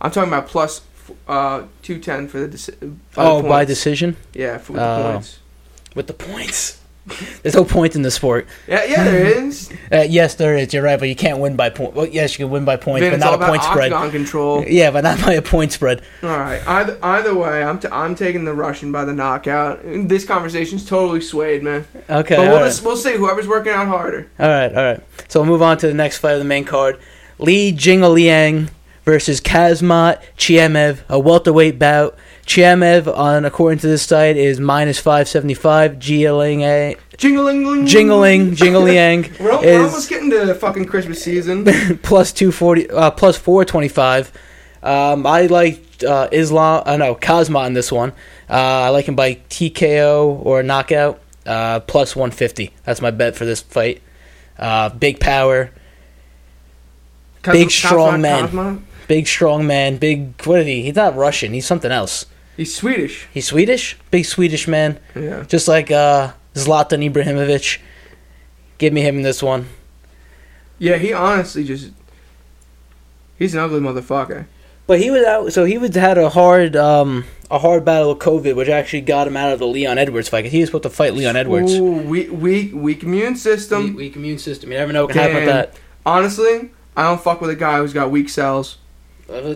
I'm 0.00 0.10
talking 0.10 0.28
about 0.32 0.46
plus 0.48 0.82
uh, 1.28 1.64
210 1.82 2.28
for 2.28 2.40
the 2.40 2.48
deci- 2.56 2.76
for 3.10 3.20
the 3.22 3.28
Oh, 3.30 3.42
by 3.42 3.64
decision 3.64 4.16
Yeah, 4.34 4.58
for 4.58 4.74
the 4.74 4.82
Oh. 4.86 5.12
points. 5.12 5.38
with 5.94 6.06
the 6.06 6.12
points. 6.14 6.80
There's 7.42 7.54
no 7.54 7.64
point 7.64 7.94
in 7.94 8.02
the 8.02 8.10
sport. 8.10 8.46
Yeah, 8.66 8.84
yeah, 8.84 9.04
there 9.04 9.26
is. 9.44 9.70
Uh, 9.92 10.06
yes, 10.08 10.36
there 10.36 10.56
is. 10.56 10.72
You're 10.72 10.82
right, 10.82 10.98
but 10.98 11.08
you 11.08 11.14
can't 11.14 11.38
win 11.38 11.54
by 11.54 11.68
point. 11.68 11.94
Well, 11.94 12.06
yes, 12.06 12.38
you 12.38 12.46
can 12.46 12.50
win 12.52 12.64
by 12.64 12.76
points, 12.76 13.02
Vin, 13.02 13.18
but 13.18 13.20
not 13.20 13.42
a 13.42 13.46
point 13.46 13.62
spread. 13.62 13.92
control. 14.10 14.64
Yeah, 14.66 14.90
but 14.90 15.02
not 15.02 15.20
by 15.24 15.34
a 15.34 15.42
point 15.42 15.72
spread. 15.72 16.02
All 16.22 16.30
right. 16.30 16.66
Either 16.66 16.98
either 17.02 17.34
way, 17.34 17.62
I'm 17.62 17.78
t- 17.78 17.88
I'm 17.92 18.14
taking 18.14 18.44
the 18.44 18.54
Russian 18.54 18.90
by 18.90 19.04
the 19.04 19.12
knockout. 19.12 19.80
This 19.84 20.24
conversation's 20.24 20.86
totally 20.86 21.20
swayed, 21.20 21.62
man. 21.62 21.86
Okay, 22.08 22.36
but 22.36 22.48
we'll 22.48 22.60
right. 22.60 22.66
just, 22.66 22.82
we'll 22.82 22.96
see. 22.96 23.16
Whoever's 23.16 23.46
working 23.48 23.72
out 23.72 23.86
harder. 23.86 24.30
all 24.38 24.48
right, 24.48 24.74
all 24.74 24.82
right. 24.82 25.00
So 25.28 25.40
we'll 25.40 25.50
move 25.50 25.62
on 25.62 25.76
to 25.78 25.86
the 25.86 25.94
next 25.94 26.18
fight 26.18 26.32
of 26.32 26.38
the 26.38 26.44
main 26.46 26.64
card: 26.64 26.98
Li 27.38 27.72
Jingliang 27.72 28.70
versus 29.04 29.42
Kazmat 29.42 30.22
Chimaev, 30.38 31.00
a 31.10 31.18
welterweight 31.18 31.78
bout. 31.78 32.16
Chimaev, 32.44 33.14
on 33.16 33.44
according 33.44 33.78
to 33.80 33.86
this 33.86 34.02
site, 34.02 34.36
is 34.36 34.60
minus 34.60 34.98
five 34.98 35.28
seventy 35.28 35.54
five. 35.54 35.92
Jingling, 35.98 36.96
Jingling, 37.16 37.86
jingling, 37.86 38.50
jingliang 38.56 39.38
We're, 39.40 39.50
al- 39.52 39.60
we're 39.62 39.84
almost 39.84 40.08
getting 40.08 40.30
to 40.30 40.54
fucking 40.54 40.84
Christmas 40.86 41.22
season. 41.22 41.64
plus 42.02 42.32
two 42.32 42.52
forty, 42.52 42.88
uh, 42.90 43.10
plus 43.12 43.36
four 43.36 43.64
twenty 43.64 43.88
five. 43.88 44.32
Um, 44.82 45.26
I 45.26 45.46
like 45.46 45.82
uh, 46.06 46.28
Islam. 46.32 46.82
Uh, 46.84 46.96
no, 46.98 47.14
Kazma 47.14 47.66
in 47.66 47.72
this 47.72 47.90
one. 47.90 48.10
Uh, 48.50 48.52
I 48.52 48.88
like 48.90 49.06
him 49.06 49.16
by 49.16 49.36
TKO 49.48 50.44
or 50.44 50.62
knockout. 50.62 51.20
Uh, 51.46 51.80
plus 51.80 52.14
one 52.14 52.30
fifty. 52.30 52.72
That's 52.84 53.00
my 53.00 53.10
bet 53.10 53.36
for 53.36 53.44
this 53.44 53.60
fight. 53.62 54.02
Uh, 54.58 54.88
big 54.90 55.18
power, 55.18 55.70
Big, 57.42 57.70
strong 57.70 58.20
man. 58.20 58.48
Kazma? 58.48 58.82
big 59.08 59.26
strong 59.26 59.66
man, 59.66 59.96
big. 59.96 60.40
What 60.46 60.60
is 60.60 60.66
he? 60.66 60.82
He's 60.82 60.94
not 60.94 61.16
Russian. 61.16 61.52
He's 61.52 61.66
something 61.66 61.90
else. 61.90 62.26
He's 62.56 62.74
Swedish. 62.74 63.26
He's 63.32 63.46
Swedish. 63.46 63.96
Big 64.10 64.24
Swedish 64.24 64.68
man, 64.68 64.98
Yeah. 65.14 65.42
just 65.48 65.66
like 65.68 65.90
uh, 65.90 66.32
Zlatan 66.54 67.10
Ibrahimovic. 67.10 67.78
Give 68.78 68.92
me 68.92 69.00
him 69.02 69.16
in 69.16 69.22
this 69.22 69.42
one. 69.42 69.66
Yeah, 70.78 70.96
he 70.96 71.12
honestly 71.12 71.64
just. 71.64 71.90
He's 73.38 73.54
an 73.54 73.60
ugly 73.60 73.80
motherfucker. 73.80 74.46
But 74.86 75.00
he 75.00 75.10
was 75.10 75.24
out, 75.24 75.52
so 75.52 75.64
he 75.64 75.78
was 75.78 75.94
had 75.96 76.18
a 76.18 76.28
hard, 76.28 76.76
um, 76.76 77.24
a 77.50 77.58
hard 77.58 77.84
battle 77.84 78.10
with 78.10 78.18
COVID, 78.18 78.54
which 78.54 78.68
actually 78.68 79.00
got 79.00 79.26
him 79.26 79.36
out 79.36 79.52
of 79.52 79.58
the 79.58 79.66
Leon 79.66 79.96
Edwards 79.98 80.28
fight. 80.28 80.42
'cause 80.44 80.52
he 80.52 80.60
was 80.60 80.68
supposed 80.68 80.82
to 80.84 80.90
fight 80.90 81.14
Leon 81.14 81.36
Edwards. 81.36 81.72
Ooh, 81.74 81.84
weak, 81.92 82.28
weak, 82.30 82.70
weak 82.74 83.02
immune 83.02 83.34
system. 83.36 83.84
weak, 83.88 83.96
weak 83.96 84.16
immune 84.16 84.38
system. 84.38 84.70
You 84.70 84.78
never 84.78 84.92
know 84.92 85.04
what 85.06 85.12
can 85.12 85.22
happen 85.22 85.36
with 85.36 85.46
that. 85.46 85.74
Honestly, 86.04 86.70
I 86.96 87.04
don't 87.04 87.20
fuck 87.22 87.40
with 87.40 87.50
a 87.50 87.56
guy 87.56 87.78
who's 87.78 87.92
got 87.94 88.10
weak 88.10 88.28
cells. 88.28 88.76
Uh, 89.32 89.54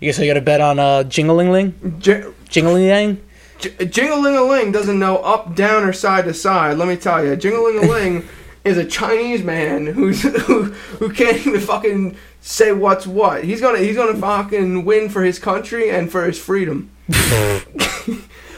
You 0.00 0.10
I 0.10 0.26
got 0.26 0.34
to 0.34 0.40
bet 0.40 0.60
on 0.60 0.78
uh, 0.78 1.02
Jingling 1.04 1.50
Ling, 1.50 1.98
J- 2.00 2.24
Jingling 2.48 3.18
J- 3.58 3.70
Jingling-a-ling 3.86 4.70
doesn't 4.70 4.98
know 4.98 5.18
up, 5.18 5.56
down, 5.56 5.82
or 5.82 5.92
side 5.92 6.24
to 6.26 6.34
side. 6.34 6.78
Let 6.78 6.86
me 6.86 6.96
tell 6.96 7.24
you, 7.24 7.34
Jingling-a-ling 7.34 8.28
is 8.64 8.76
a 8.76 8.84
Chinese 8.84 9.42
man 9.42 9.86
who's 9.86 10.22
who, 10.22 10.64
who 10.64 11.12
can't 11.12 11.44
even 11.46 11.60
fucking 11.60 12.16
say 12.40 12.70
what's 12.72 13.06
what. 13.06 13.42
He's 13.44 13.60
gonna 13.60 13.78
he's 13.78 13.96
gonna 13.96 14.16
fucking 14.18 14.84
win 14.84 15.08
for 15.08 15.24
his 15.24 15.38
country 15.40 15.90
and 15.90 16.10
for 16.10 16.24
his 16.24 16.38
freedom. 16.38 16.90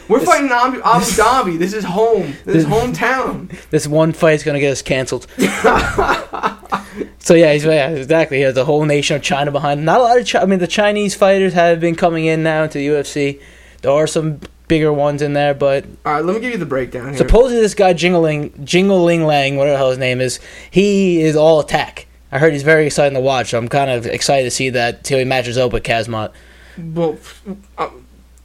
We're 0.07 0.19
fighting 0.19 0.47
in 0.47 0.51
Abu, 0.51 0.81
Abu 0.81 1.05
Dhabi. 1.05 1.57
This 1.57 1.73
is 1.73 1.85
home. 1.85 2.35
This 2.45 2.57
is 2.57 2.65
hometown. 2.67 3.49
This 3.69 3.87
one 3.87 4.11
fight's 4.11 4.43
gonna 4.43 4.59
get 4.59 4.71
us 4.71 4.81
canceled. 4.81 5.25
So 7.19 7.33
yeah, 7.33 7.53
he's, 7.53 7.63
yeah, 7.65 7.89
exactly. 7.89 8.37
He 8.37 8.43
has 8.43 8.55
the 8.55 8.65
whole 8.65 8.83
nation 8.85 9.15
of 9.15 9.21
China 9.21 9.51
behind 9.51 9.79
him. 9.79 9.85
Not 9.85 9.99
a 9.99 10.03
lot 10.03 10.19
of. 10.19 10.27
Chi- 10.27 10.39
I 10.39 10.45
mean, 10.45 10.59
the 10.59 10.67
Chinese 10.67 11.15
fighters 11.15 11.53
have 11.53 11.79
been 11.79 11.95
coming 11.95 12.25
in 12.25 12.43
now 12.43 12.63
into 12.63 12.77
the 12.77 12.87
UFC. 12.87 13.41
There 13.81 13.91
are 13.91 14.07
some 14.07 14.39
bigger 14.67 14.93
ones 14.93 15.21
in 15.21 15.33
there, 15.33 15.53
but 15.53 15.85
All 16.05 16.13
right, 16.13 16.23
let 16.23 16.33
me 16.35 16.39
give 16.39 16.51
you 16.51 16.57
the 16.57 16.65
breakdown 16.65 17.09
here. 17.09 17.17
supposedly 17.17 17.61
this 17.61 17.73
guy 17.73 17.93
Jingling 17.93 18.51
Jingling 18.63 19.25
Lang, 19.25 19.57
whatever 19.57 19.73
the 19.73 19.77
hell 19.77 19.89
his 19.89 19.97
name 19.99 20.21
is, 20.21 20.39
he 20.69 21.21
is 21.21 21.35
all 21.35 21.59
attack. 21.59 22.07
I 22.31 22.39
heard 22.39 22.53
he's 22.53 22.63
very 22.63 22.85
exciting 22.85 23.15
to 23.15 23.19
watch. 23.21 23.49
So 23.49 23.57
I'm 23.57 23.67
kind 23.67 23.89
of 23.91 24.05
excited 24.05 24.45
to 24.45 24.51
see 24.51 24.69
that 24.69 25.03
till 25.03 25.19
he 25.19 25.25
matches 25.25 25.57
up 25.57 25.73
with 25.73 25.83
Kazmat. 25.83 26.31
Well, 26.77 27.17
uh, 27.77 27.89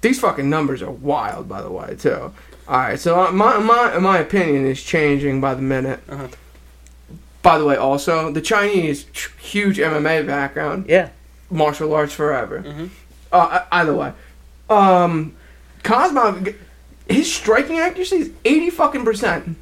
these 0.01 0.19
fucking 0.19 0.51
numbers 0.51 0.83
are 0.83 0.91
wild, 0.91 1.49
by 1.49 1.63
the 1.63 1.71
way, 1.71 1.95
too. 1.97 2.33
All 2.69 2.77
right, 2.79 2.99
so 2.99 3.21
uh, 3.27 3.31
my 3.31 3.59
my 3.59 3.99
my 3.99 4.19
opinion 4.19 4.67
is 4.67 4.83
changing 4.83 5.41
by 5.41 5.55
the 5.55 5.63
minute. 5.63 6.01
Uh-huh. 6.09 6.27
By 7.47 7.59
the 7.59 7.65
way, 7.65 7.77
also 7.77 8.33
the 8.33 8.41
Chinese 8.41 9.07
huge 9.41 9.79
MMA 9.79 10.27
background, 10.27 10.87
Yeah. 10.89 11.11
martial 11.49 11.95
arts 11.95 12.13
forever. 12.13 12.65
Mhm. 12.67 12.89
Uh, 13.31 13.61
either 13.71 13.95
way, 13.95 14.11
um, 14.69 15.33
Cosmo, 15.85 16.43
his 17.09 17.33
striking 17.33 17.79
accuracy 17.79 18.17
is 18.17 18.31
eighty 18.45 18.69
fucking 18.69 19.05
percent. 19.05 19.55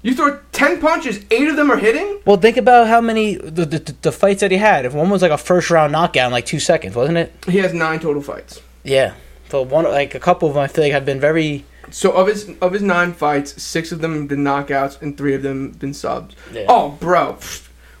You 0.00 0.14
throw 0.14 0.38
ten 0.52 0.80
punches, 0.80 1.20
eight 1.30 1.48
of 1.48 1.56
them 1.56 1.70
are 1.70 1.76
hitting. 1.76 2.16
Well, 2.24 2.38
think 2.38 2.56
about 2.56 2.86
how 2.86 3.02
many 3.02 3.34
the, 3.34 3.66
the 3.66 3.94
the 4.00 4.10
fights 4.12 4.40
that 4.40 4.50
he 4.50 4.56
had. 4.56 4.86
If 4.86 4.94
one 4.94 5.10
was 5.10 5.20
like 5.20 5.30
a 5.30 5.36
first 5.36 5.68
round 5.70 5.92
knockout 5.92 6.28
in 6.28 6.32
like 6.32 6.46
two 6.46 6.60
seconds, 6.60 6.96
wasn't 6.96 7.18
it? 7.18 7.30
He 7.46 7.58
has 7.58 7.74
nine 7.74 8.00
total 8.00 8.22
fights. 8.22 8.62
Yeah. 8.84 9.12
So 9.50 9.60
one 9.60 9.84
like 9.84 10.14
a 10.14 10.18
couple 10.18 10.48
of 10.48 10.54
them 10.54 10.62
I 10.62 10.66
feel 10.66 10.82
like 10.84 10.94
have 10.94 11.04
been 11.04 11.20
very 11.20 11.66
So 11.90 12.12
of 12.12 12.26
his 12.28 12.50
of 12.60 12.72
his 12.72 12.82
nine 12.82 13.12
fights, 13.12 13.60
six 13.62 13.92
of 13.92 14.00
them 14.00 14.14
have 14.20 14.28
been 14.28 14.44
knockouts 14.44 15.00
and 15.02 15.16
three 15.16 15.34
of 15.34 15.42
them 15.42 15.68
have 15.70 15.78
been 15.78 15.94
subs. 15.94 16.34
Yeah. 16.52 16.66
Oh, 16.68 16.90
bro, 17.00 17.36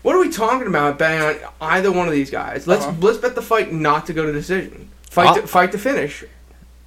what 0.02 0.14
are 0.14 0.20
we 0.20 0.30
talking 0.30 0.66
about 0.66 0.98
betting 0.98 1.20
on 1.22 1.50
either 1.60 1.90
one 1.92 2.06
of 2.06 2.12
these 2.12 2.30
guys? 2.30 2.66
Let's 2.66 2.84
Uh-huh. 2.84 2.96
let's 3.00 3.18
bet 3.18 3.34
the 3.34 3.42
fight 3.42 3.72
not 3.72 4.06
to 4.06 4.12
go 4.12 4.24
to 4.26 4.32
decision. 4.32 4.88
Fight 5.10 5.28
Uh- 5.28 5.34
to, 5.42 5.46
fight 5.46 5.72
to 5.72 5.78
finish. 5.78 6.24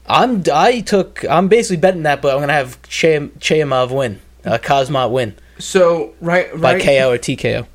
I'm 0.07 0.43
I 0.53 0.81
took 0.81 1.23
I'm 1.29 1.47
basically 1.47 1.77
betting 1.77 2.03
that, 2.03 2.21
but 2.21 2.33
I'm 2.33 2.39
gonna 2.41 2.53
have 2.53 2.81
Che 2.83 3.19
Chayamov 3.39 3.89
win, 3.91 4.19
uh, 4.45 4.57
Cosmot 4.61 5.09
win 5.11 5.35
So 5.57 6.13
right 6.21 6.51
right 6.53 6.61
by 6.61 6.73
right 6.73 6.83
KO 6.83 7.11
or 7.11 7.17
TKO. 7.17 7.65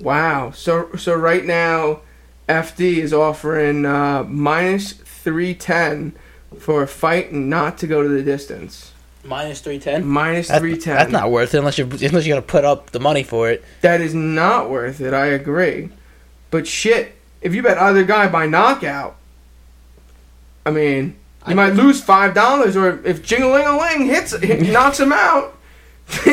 Wow. 0.00 0.50
So 0.54 0.88
so 0.96 1.14
right 1.14 1.44
now, 1.44 2.00
FD 2.48 2.98
is 2.98 3.12
offering 3.12 3.86
uh, 3.86 4.24
minus 4.28 4.92
three 4.92 5.54
ten 5.54 6.12
for 6.54 6.82
a 6.82 6.88
fight 6.88 7.32
not 7.32 7.78
to 7.78 7.86
go 7.86 8.02
to 8.02 8.08
the 8.08 8.22
distance. 8.22 8.92
Minus 9.24 9.60
three 9.60 9.78
ten. 9.78 10.04
Minus 10.04 10.50
three 10.50 10.76
ten. 10.76 10.96
that's 10.96 11.10
not 11.10 11.30
worth 11.30 11.54
it 11.54 11.58
unless 11.58 11.78
you 11.78 11.84
unless 11.84 12.26
you're 12.26 12.36
gonna 12.36 12.42
put 12.42 12.64
up 12.64 12.90
the 12.90 13.00
money 13.00 13.22
for 13.22 13.50
it. 13.50 13.64
That 13.80 14.00
is 14.00 14.14
not 14.14 14.68
worth 14.70 15.00
it. 15.00 15.14
I 15.14 15.26
agree. 15.26 15.88
But 16.50 16.66
shit, 16.66 17.14
if 17.40 17.54
you 17.54 17.62
bet 17.62 17.78
either 17.78 18.04
guy 18.04 18.28
by 18.28 18.46
knockout, 18.46 19.16
I 20.66 20.70
mean, 20.70 21.16
you 21.46 21.52
I- 21.52 21.54
might 21.54 21.72
lose 21.74 22.02
five 22.02 22.34
dollars, 22.34 22.76
or 22.76 23.00
if 23.06 23.22
Jingaling-a-ling 23.22 24.06
hits, 24.06 24.34
knocks 24.72 25.00
him 25.00 25.12
out, 25.12 25.56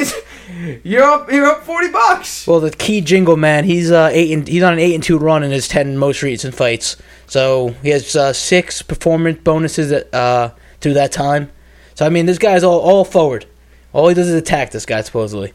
you're 0.83 1.03
up. 1.03 1.31
You're 1.31 1.45
up 1.45 1.63
forty 1.63 1.89
bucks. 1.89 2.45
Well, 2.45 2.59
the 2.59 2.71
key 2.71 3.01
jingle 3.01 3.37
man, 3.37 3.63
he's 3.63 3.89
uh 3.91 4.09
eight 4.11 4.31
and 4.31 4.47
he's 4.47 4.63
on 4.63 4.73
an 4.73 4.79
eight 4.79 4.95
and 4.95 5.03
two 5.03 5.17
run 5.17 5.43
in 5.43 5.51
his 5.51 5.67
ten 5.67 5.97
most 5.97 6.21
recent 6.21 6.55
fights. 6.55 6.97
So 7.31 7.69
he 7.81 7.91
has 7.91 8.13
uh, 8.13 8.33
six 8.33 8.81
performance 8.81 9.39
bonuses 9.41 9.93
uh 9.93 10.51
through 10.81 10.95
that 10.95 11.13
time. 11.13 11.49
So 11.95 12.05
I 12.05 12.09
mean, 12.09 12.25
this 12.25 12.37
guy's 12.37 12.61
all 12.61 12.81
all 12.81 13.05
forward. 13.05 13.45
All 13.93 14.09
he 14.09 14.13
does 14.13 14.27
is 14.27 14.33
attack 14.33 14.71
this 14.71 14.85
guy 14.85 14.99
supposedly. 14.99 15.53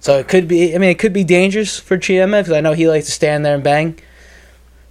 So 0.00 0.18
it 0.18 0.28
could 0.28 0.46
be. 0.46 0.74
I 0.74 0.78
mean, 0.78 0.90
it 0.90 0.98
could 0.98 1.14
be 1.14 1.24
dangerous 1.24 1.80
for 1.80 1.96
Chiema 1.96 2.40
because 2.42 2.52
I 2.52 2.60
know 2.60 2.74
he 2.74 2.86
likes 2.86 3.06
to 3.06 3.12
stand 3.12 3.42
there 3.42 3.54
and 3.54 3.64
bang. 3.64 3.98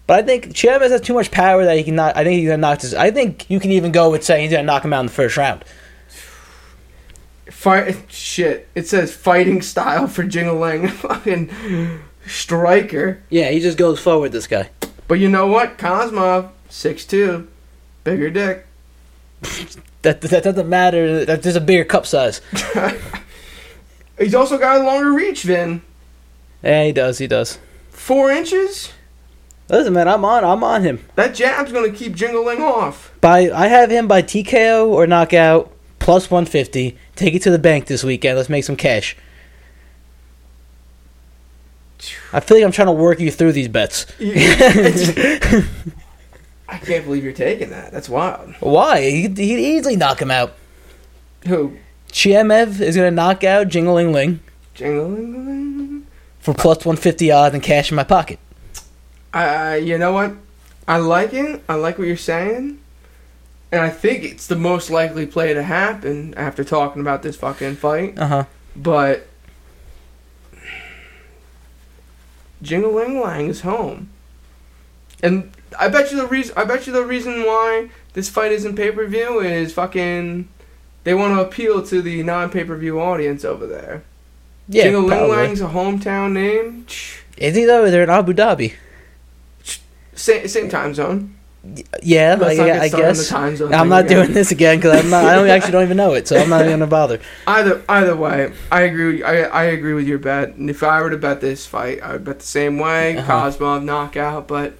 But 0.07 0.17
I 0.17 0.23
think 0.23 0.47
Chiema 0.55 0.89
has 0.89 1.01
too 1.01 1.13
much 1.13 1.29
power 1.29 1.63
that 1.63 1.77
he 1.77 1.83
can 1.83 1.93
not. 1.93 2.17
I 2.17 2.23
think 2.23 2.39
he's 2.39 2.49
gonna 2.49 2.57
knock 2.57 2.79
this. 2.79 2.95
I 2.95 3.11
think 3.11 3.47
you 3.47 3.59
can 3.59 3.71
even 3.71 3.91
go 3.91 4.09
with 4.09 4.23
saying 4.23 4.41
he's 4.41 4.51
gonna 4.51 4.63
knock 4.63 4.83
him 4.83 4.93
out 4.93 5.01
in 5.01 5.05
the 5.05 5.11
first 5.13 5.37
round. 5.37 5.65
Fight 7.51 7.95
shit. 8.09 8.67
It 8.73 8.87
says 8.87 9.15
fighting 9.15 9.61
style 9.61 10.07
for 10.07 10.23
Jingaling, 10.23 10.89
fucking 10.93 11.99
striker. 12.25 13.21
Yeah, 13.29 13.51
he 13.51 13.59
just 13.59 13.77
goes 13.77 13.99
forward. 13.99 14.31
This 14.31 14.47
guy. 14.47 14.71
But 15.07 15.19
you 15.19 15.29
know 15.29 15.47
what? 15.47 15.77
Cosmov, 15.77 16.49
six 16.69 17.05
two, 17.05 17.47
bigger 18.03 18.29
dick. 18.29 18.65
That 20.03 20.21
that 20.21 20.43
doesn't 20.43 20.69
matter. 20.69 21.25
That 21.25 21.41
there's 21.43 21.55
a 21.55 21.59
bigger 21.59 21.83
cup 21.83 22.05
size. 22.05 22.39
He's 24.17 24.35
also 24.35 24.57
got 24.57 24.79
a 24.79 24.83
longer 24.83 25.11
reach, 25.11 25.43
Vin. 25.43 25.81
Yeah, 26.63 26.85
he 26.85 26.91
does. 26.91 27.17
He 27.17 27.27
does. 27.27 27.59
Four 27.89 28.31
inches. 28.31 28.93
Listen, 29.69 29.93
man, 29.93 30.07
I'm 30.07 30.23
on. 30.23 30.45
I'm 30.45 30.63
on 30.63 30.83
him. 30.83 31.03
That 31.15 31.35
jab's 31.35 31.71
gonna 31.73 31.91
keep 31.91 32.15
Jingling 32.15 32.61
off. 32.61 33.11
By 33.19 33.51
I 33.51 33.67
have 33.67 33.89
him 33.89 34.07
by 34.07 34.21
TKO 34.21 34.87
or 34.87 35.07
knockout 35.07 35.71
plus 35.99 36.31
150. 36.31 36.97
Take 37.15 37.33
it 37.33 37.41
to 37.41 37.51
the 37.51 37.59
bank 37.59 37.87
this 37.87 38.03
weekend. 38.03 38.37
Let's 38.37 38.49
make 38.49 38.63
some 38.63 38.77
cash. 38.77 39.17
I 42.31 42.39
feel 42.39 42.57
like 42.57 42.65
I'm 42.65 42.71
trying 42.71 42.87
to 42.87 42.93
work 42.93 43.19
you 43.19 43.31
through 43.31 43.53
these 43.53 43.67
bets. 43.67 44.05
I 46.69 46.77
can't 46.79 47.05
believe 47.05 47.23
you're 47.23 47.33
taking 47.33 47.69
that. 47.69 47.91
That's 47.91 48.09
wild. 48.09 48.53
Why? 48.59 49.01
He 49.01 49.21
he'd 49.21 49.39
easily 49.39 49.95
knock 49.95 50.21
him 50.21 50.31
out. 50.31 50.53
Who? 51.47 51.77
Chimaev 52.11 52.81
is 52.81 52.95
going 52.95 53.09
to 53.09 53.15
knock 53.15 53.43
out 53.43 53.67
Jingling 53.67 54.11
Ling 54.11 54.39
Jingling. 54.75 56.03
for 56.39 56.53
plus 56.53 56.77
150 56.77 57.31
odds 57.31 57.53
and 57.53 57.63
cash 57.63 57.91
in 57.91 57.95
my 57.95 58.03
pocket. 58.03 58.39
I, 59.33 59.77
you 59.77 59.97
know 59.97 60.13
what? 60.13 60.33
I 60.87 60.97
like 60.97 61.33
it. 61.33 61.63
I 61.67 61.75
like 61.75 61.97
what 61.97 62.07
you're 62.07 62.17
saying. 62.17 62.79
And 63.71 63.81
I 63.81 63.89
think 63.89 64.23
it's 64.23 64.47
the 64.47 64.55
most 64.55 64.89
likely 64.89 65.25
play 65.25 65.53
to 65.53 65.61
happen 65.61 66.33
after 66.35 66.63
talking 66.63 67.01
about 67.01 67.21
this 67.21 67.35
fucking 67.35 67.75
fight. 67.75 68.17
Uh 68.17 68.27
huh. 68.27 68.43
But 68.75 69.27
Jingling 72.63 73.21
Lang 73.23 73.47
is 73.47 73.61
home, 73.61 74.09
and 75.21 75.51
I 75.79 75.89
bet 75.89 76.11
you 76.11 76.17
the 76.17 76.27
reason. 76.27 76.55
I 76.57 76.65
bet 76.65 76.87
you 76.87 76.93
the 76.93 77.05
reason 77.05 77.43
why 77.43 77.89
this 78.13 78.29
fight 78.29 78.51
isn't 78.51 78.75
pay 78.75 78.91
per 78.91 79.05
view 79.07 79.39
is 79.39 79.73
fucking. 79.73 80.47
They 81.03 81.13
want 81.13 81.35
to 81.35 81.41
appeal 81.41 81.83
to 81.83 82.01
the 82.01 82.23
non 82.23 82.49
pay 82.49 82.63
per 82.63 82.75
view 82.75 82.99
audience 82.99 83.45
over 83.45 83.67
there. 83.67 84.03
Yeah, 84.67 84.87
Jingling. 84.87 85.29
Lang's 85.29 85.61
a 85.61 85.67
hometown 85.67 86.33
name. 86.33 86.85
Is 87.37 87.55
he 87.55 87.65
though? 87.65 87.89
They're 87.89 88.03
in 88.03 88.09
Abu 88.09 88.33
Dhabi. 88.33 88.73
Same, 90.13 90.47
same 90.47 90.69
time 90.69 90.93
zone. 90.95 91.36
Yeah, 92.01 92.37
I, 92.41 92.45
I 92.45 92.53
started 92.53 92.73
on 92.73 92.79
the 92.79 92.97
guess. 92.97 93.31
I'm 93.73 93.89
not 93.89 94.05
again. 94.05 94.17
doing 94.17 94.33
this 94.33 94.51
again 94.51 94.77
because 94.77 95.03
I'm 95.03 95.09
not. 95.09 95.25
I 95.25 95.35
don't 95.35 95.49
actually 95.49 95.71
don't 95.71 95.83
even 95.83 95.97
know 95.97 96.13
it, 96.13 96.27
so 96.27 96.37
I'm 96.37 96.49
not 96.49 96.61
even 96.61 96.73
gonna 96.73 96.87
bother. 96.87 97.19
Either 97.45 97.83
either 97.89 98.15
way, 98.15 98.53
I 98.71 98.81
agree. 98.81 99.23
I 99.23 99.43
I 99.43 99.63
agree 99.65 99.93
with 99.93 100.07
your 100.07 100.19
bet. 100.19 100.55
And 100.55 100.69
if 100.69 100.83
I 100.83 101.01
were 101.01 101.09
to 101.09 101.17
bet 101.17 101.41
this 101.41 101.65
fight, 101.65 102.01
I 102.01 102.13
would 102.13 102.23
bet 102.23 102.39
the 102.39 102.45
same 102.45 102.77
way. 102.77 103.17
Uh-huh. 103.17 103.49
Cosmov 103.49 103.83
knockout, 103.83 104.47
but 104.47 104.77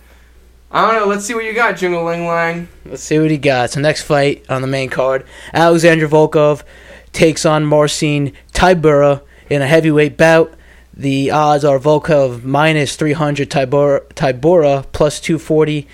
I 0.72 0.86
don't 0.86 1.02
know. 1.02 1.08
Let's 1.08 1.26
see 1.26 1.34
what 1.34 1.46
you 1.46 1.54
got, 1.54 1.76
Jingling 1.76 2.28
Lang. 2.28 2.68
Let's 2.86 3.04
see 3.04 3.20
what 3.20 3.32
he 3.32 3.38
got. 3.38 3.72
So 3.72 3.82
next 3.82 4.04
fight 4.04 4.46
on 4.50 4.62
the 4.62 4.68
main 4.68 4.90
card, 4.90 5.26
Alexander 5.54 6.08
Volkov 6.08 6.64
takes 7.14 7.46
on 7.46 7.66
Marcin 7.66 8.34
Tybura 8.54 9.22
in 9.50 9.62
a 9.62 9.68
heavyweight 9.68 10.18
bout. 10.18 10.54
The 10.94 11.32
odds 11.32 11.64
are 11.64 11.80
Volkov 11.80 12.44
minus 12.44 12.96
300, 12.96 13.50
Tybura, 13.50 14.08
Tybura 14.14 14.86
plus 14.92 15.20
240. 15.20 15.88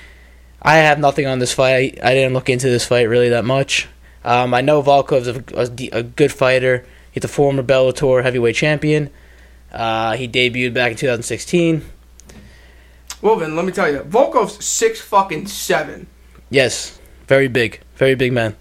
I 0.63 0.75
have 0.77 0.99
nothing 0.99 1.27
on 1.27 1.39
this 1.39 1.53
fight. 1.53 1.99
I 2.03 2.13
didn't 2.13 2.33
look 2.33 2.49
into 2.49 2.67
this 2.69 2.85
fight 2.85 3.03
really 3.09 3.29
that 3.29 3.45
much. 3.45 3.87
Um, 4.23 4.53
I 4.53 4.61
know 4.61 4.81
Volkov's 4.81 5.27
a, 5.27 5.43
a, 5.93 5.99
a 5.99 6.03
good 6.03 6.31
fighter. 6.31 6.85
He's 7.11 7.23
a 7.25 7.27
former 7.27 7.61
Bellator 7.63 8.23
heavyweight 8.23 8.55
champion. 8.55 9.09
Uh, 9.71 10.15
he 10.15 10.27
debuted 10.27 10.73
back 10.73 10.91
in 10.91 10.97
2016. 10.97 11.83
Well, 13.21 13.35
then 13.37 13.55
let 13.55 13.65
me 13.65 13.71
tell 13.71 13.91
you, 13.91 13.99
Volkov's 13.99 14.63
six 14.63 15.01
fucking 15.01 15.47
seven. 15.47 16.07
Yes, 16.49 16.99
very 17.27 17.47
big, 17.47 17.79
very 17.95 18.15
big 18.15 18.31
man. 18.33 18.55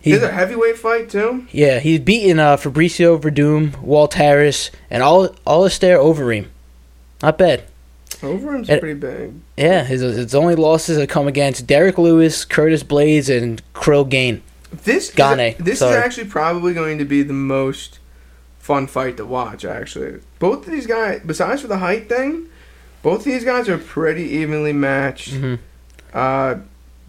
He- 0.00 0.12
Is 0.12 0.22
a 0.22 0.30
heavyweight 0.32 0.78
fight 0.78 1.10
too? 1.10 1.46
Yeah, 1.52 1.78
he's 1.80 2.00
beaten 2.00 2.38
uh, 2.38 2.56
Fabricio 2.56 3.20
Werdum, 3.20 3.78
Walt 3.82 4.14
Harris, 4.14 4.70
and 4.88 5.02
Al- 5.02 5.34
Alistair 5.46 5.98
Overeem. 5.98 6.46
Not 7.22 7.36
bad. 7.36 7.64
Overeem's 8.22 8.68
It- 8.68 8.80
pretty 8.80 8.98
big. 8.98 9.32
Yeah, 9.56 9.84
his, 9.84 10.00
his 10.02 10.34
only 10.34 10.54
losses 10.54 10.98
have 10.98 11.08
come 11.08 11.26
against 11.28 11.66
Derrick 11.66 11.98
Lewis, 11.98 12.44
Curtis 12.44 12.82
Blaydes, 12.82 13.28
and 13.34 13.62
Ciryl 13.74 14.08
Gane. 14.08 14.42
This 14.84 15.10
Gane, 15.10 15.40
is, 15.40 15.56
this 15.58 15.78
sorry. 15.80 15.96
is 15.98 16.04
actually 16.04 16.26
probably 16.28 16.74
going 16.74 16.98
to 16.98 17.04
be 17.04 17.22
the 17.22 17.32
most 17.32 17.98
fun 18.58 18.86
fight 18.86 19.16
to 19.16 19.24
watch. 19.26 19.64
Actually, 19.64 20.20
both 20.38 20.66
of 20.66 20.72
these 20.72 20.86
guys, 20.86 21.22
besides 21.26 21.62
for 21.62 21.66
the 21.68 21.78
height 21.78 22.08
thing, 22.08 22.46
both 23.02 23.20
of 23.20 23.24
these 23.24 23.44
guys 23.44 23.68
are 23.68 23.78
pretty 23.78 24.22
evenly 24.24 24.72
matched. 24.72 25.32
hmm 25.34 25.54
Uh, 26.12 26.56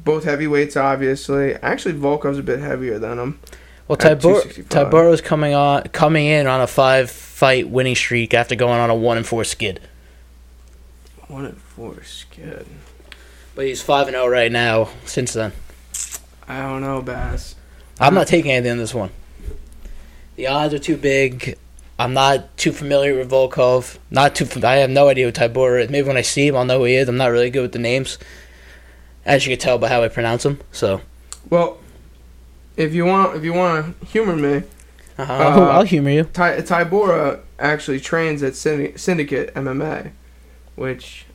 both 0.04 0.24
heavyweights, 0.24 0.76
obviously. 0.76 1.54
Actually, 1.56 1.94
Volkov's 1.94 2.40
a 2.40 2.44
bit 2.44 2.60
heavier 2.60 2.98
than 2.98 3.20
him. 3.20 3.40
Well, 3.88 3.98
265. 3.98 4.70
Tyburo's 4.70 5.22
coming 5.22 5.54
on, 5.54 5.84
coming 5.92 6.26
in 6.26 6.48
on 6.48 6.62
a 6.62 6.66
five-fight 6.68 7.70
winning 7.70 7.96
streak 7.96 8.34
after 8.34 8.56
going 8.56 8.80
on 8.80 8.90
a 8.90 8.96
one 8.96 9.18
and 9.18 9.26
four 9.28 9.44
skid. 9.44 9.80
One 11.32 11.46
and 11.46 11.58
four 11.58 12.02
is 12.02 12.26
good. 12.36 12.66
But 13.56 13.66
he's 13.66 13.82
five 13.82 14.08
and 14.08 14.16
zero 14.16 14.28
right 14.28 14.52
now. 14.52 14.90
Since 15.06 15.32
then, 15.32 15.54
I 16.46 16.62
don't 16.62 16.82
know, 16.82 17.02
Bass. 17.02 17.56
I'm 18.02 18.14
not 18.14 18.28
taking 18.28 18.52
anything 18.52 18.74
on 18.74 18.78
this 18.80 18.94
one. 18.94 19.12
The 20.36 20.48
odds 20.48 20.74
are 20.74 20.80
too 20.80 20.98
big. 20.98 21.58
I'm 21.98 22.14
not 22.14 22.58
too 22.58 22.74
familiar 22.74 23.18
with 23.18 23.32
Volkov. 23.32 23.98
Not 24.10 24.36
too. 24.36 24.46
I 24.62 24.76
have 24.76 24.90
no 24.90 25.08
idea 25.08 25.26
who 25.26 25.32
Tybura 25.32 25.84
is. 25.86 25.90
Maybe 25.90 26.06
when 26.06 26.18
I 26.18 26.22
see 26.22 26.48
him, 26.48 26.58
I'll 26.58 26.66
know 26.66 26.80
who 26.80 26.84
he 26.86 26.96
is. 26.96 27.08
I'm 27.08 27.16
not 27.16 27.28
really 27.32 27.50
good 27.50 27.62
with 27.62 27.72
the 27.72 27.80
names. 27.80 28.18
as 29.26 29.46
you 29.48 29.56
can 29.56 29.62
tell 29.62 29.78
by 29.78 29.88
how 29.88 30.04
I 30.04 30.10
pronounce 30.10 30.44
them. 30.44 30.60
So 30.74 31.00
Well, 31.50 31.78
if 32.76 32.94
you 32.94 33.06
want, 33.06 33.38
if 33.38 33.44
you 33.46 33.54
want 33.54 34.00
to 34.02 34.06
humor 34.06 34.36
me, 34.36 34.64
uh-huh. 35.18 35.32
Uh, 35.32 35.38
I'll, 35.38 35.70
I'll 35.72 35.84
humor 35.84 36.10
you. 36.10 36.24
Ty- 36.26 36.58
Tybora 36.62 37.40
actually 37.58 38.02
trains 38.02 38.44
at 38.44 38.54
Syndi- 38.54 39.00
Syndicate 39.00 39.54
MMA, 39.54 40.12
which, 40.82 41.26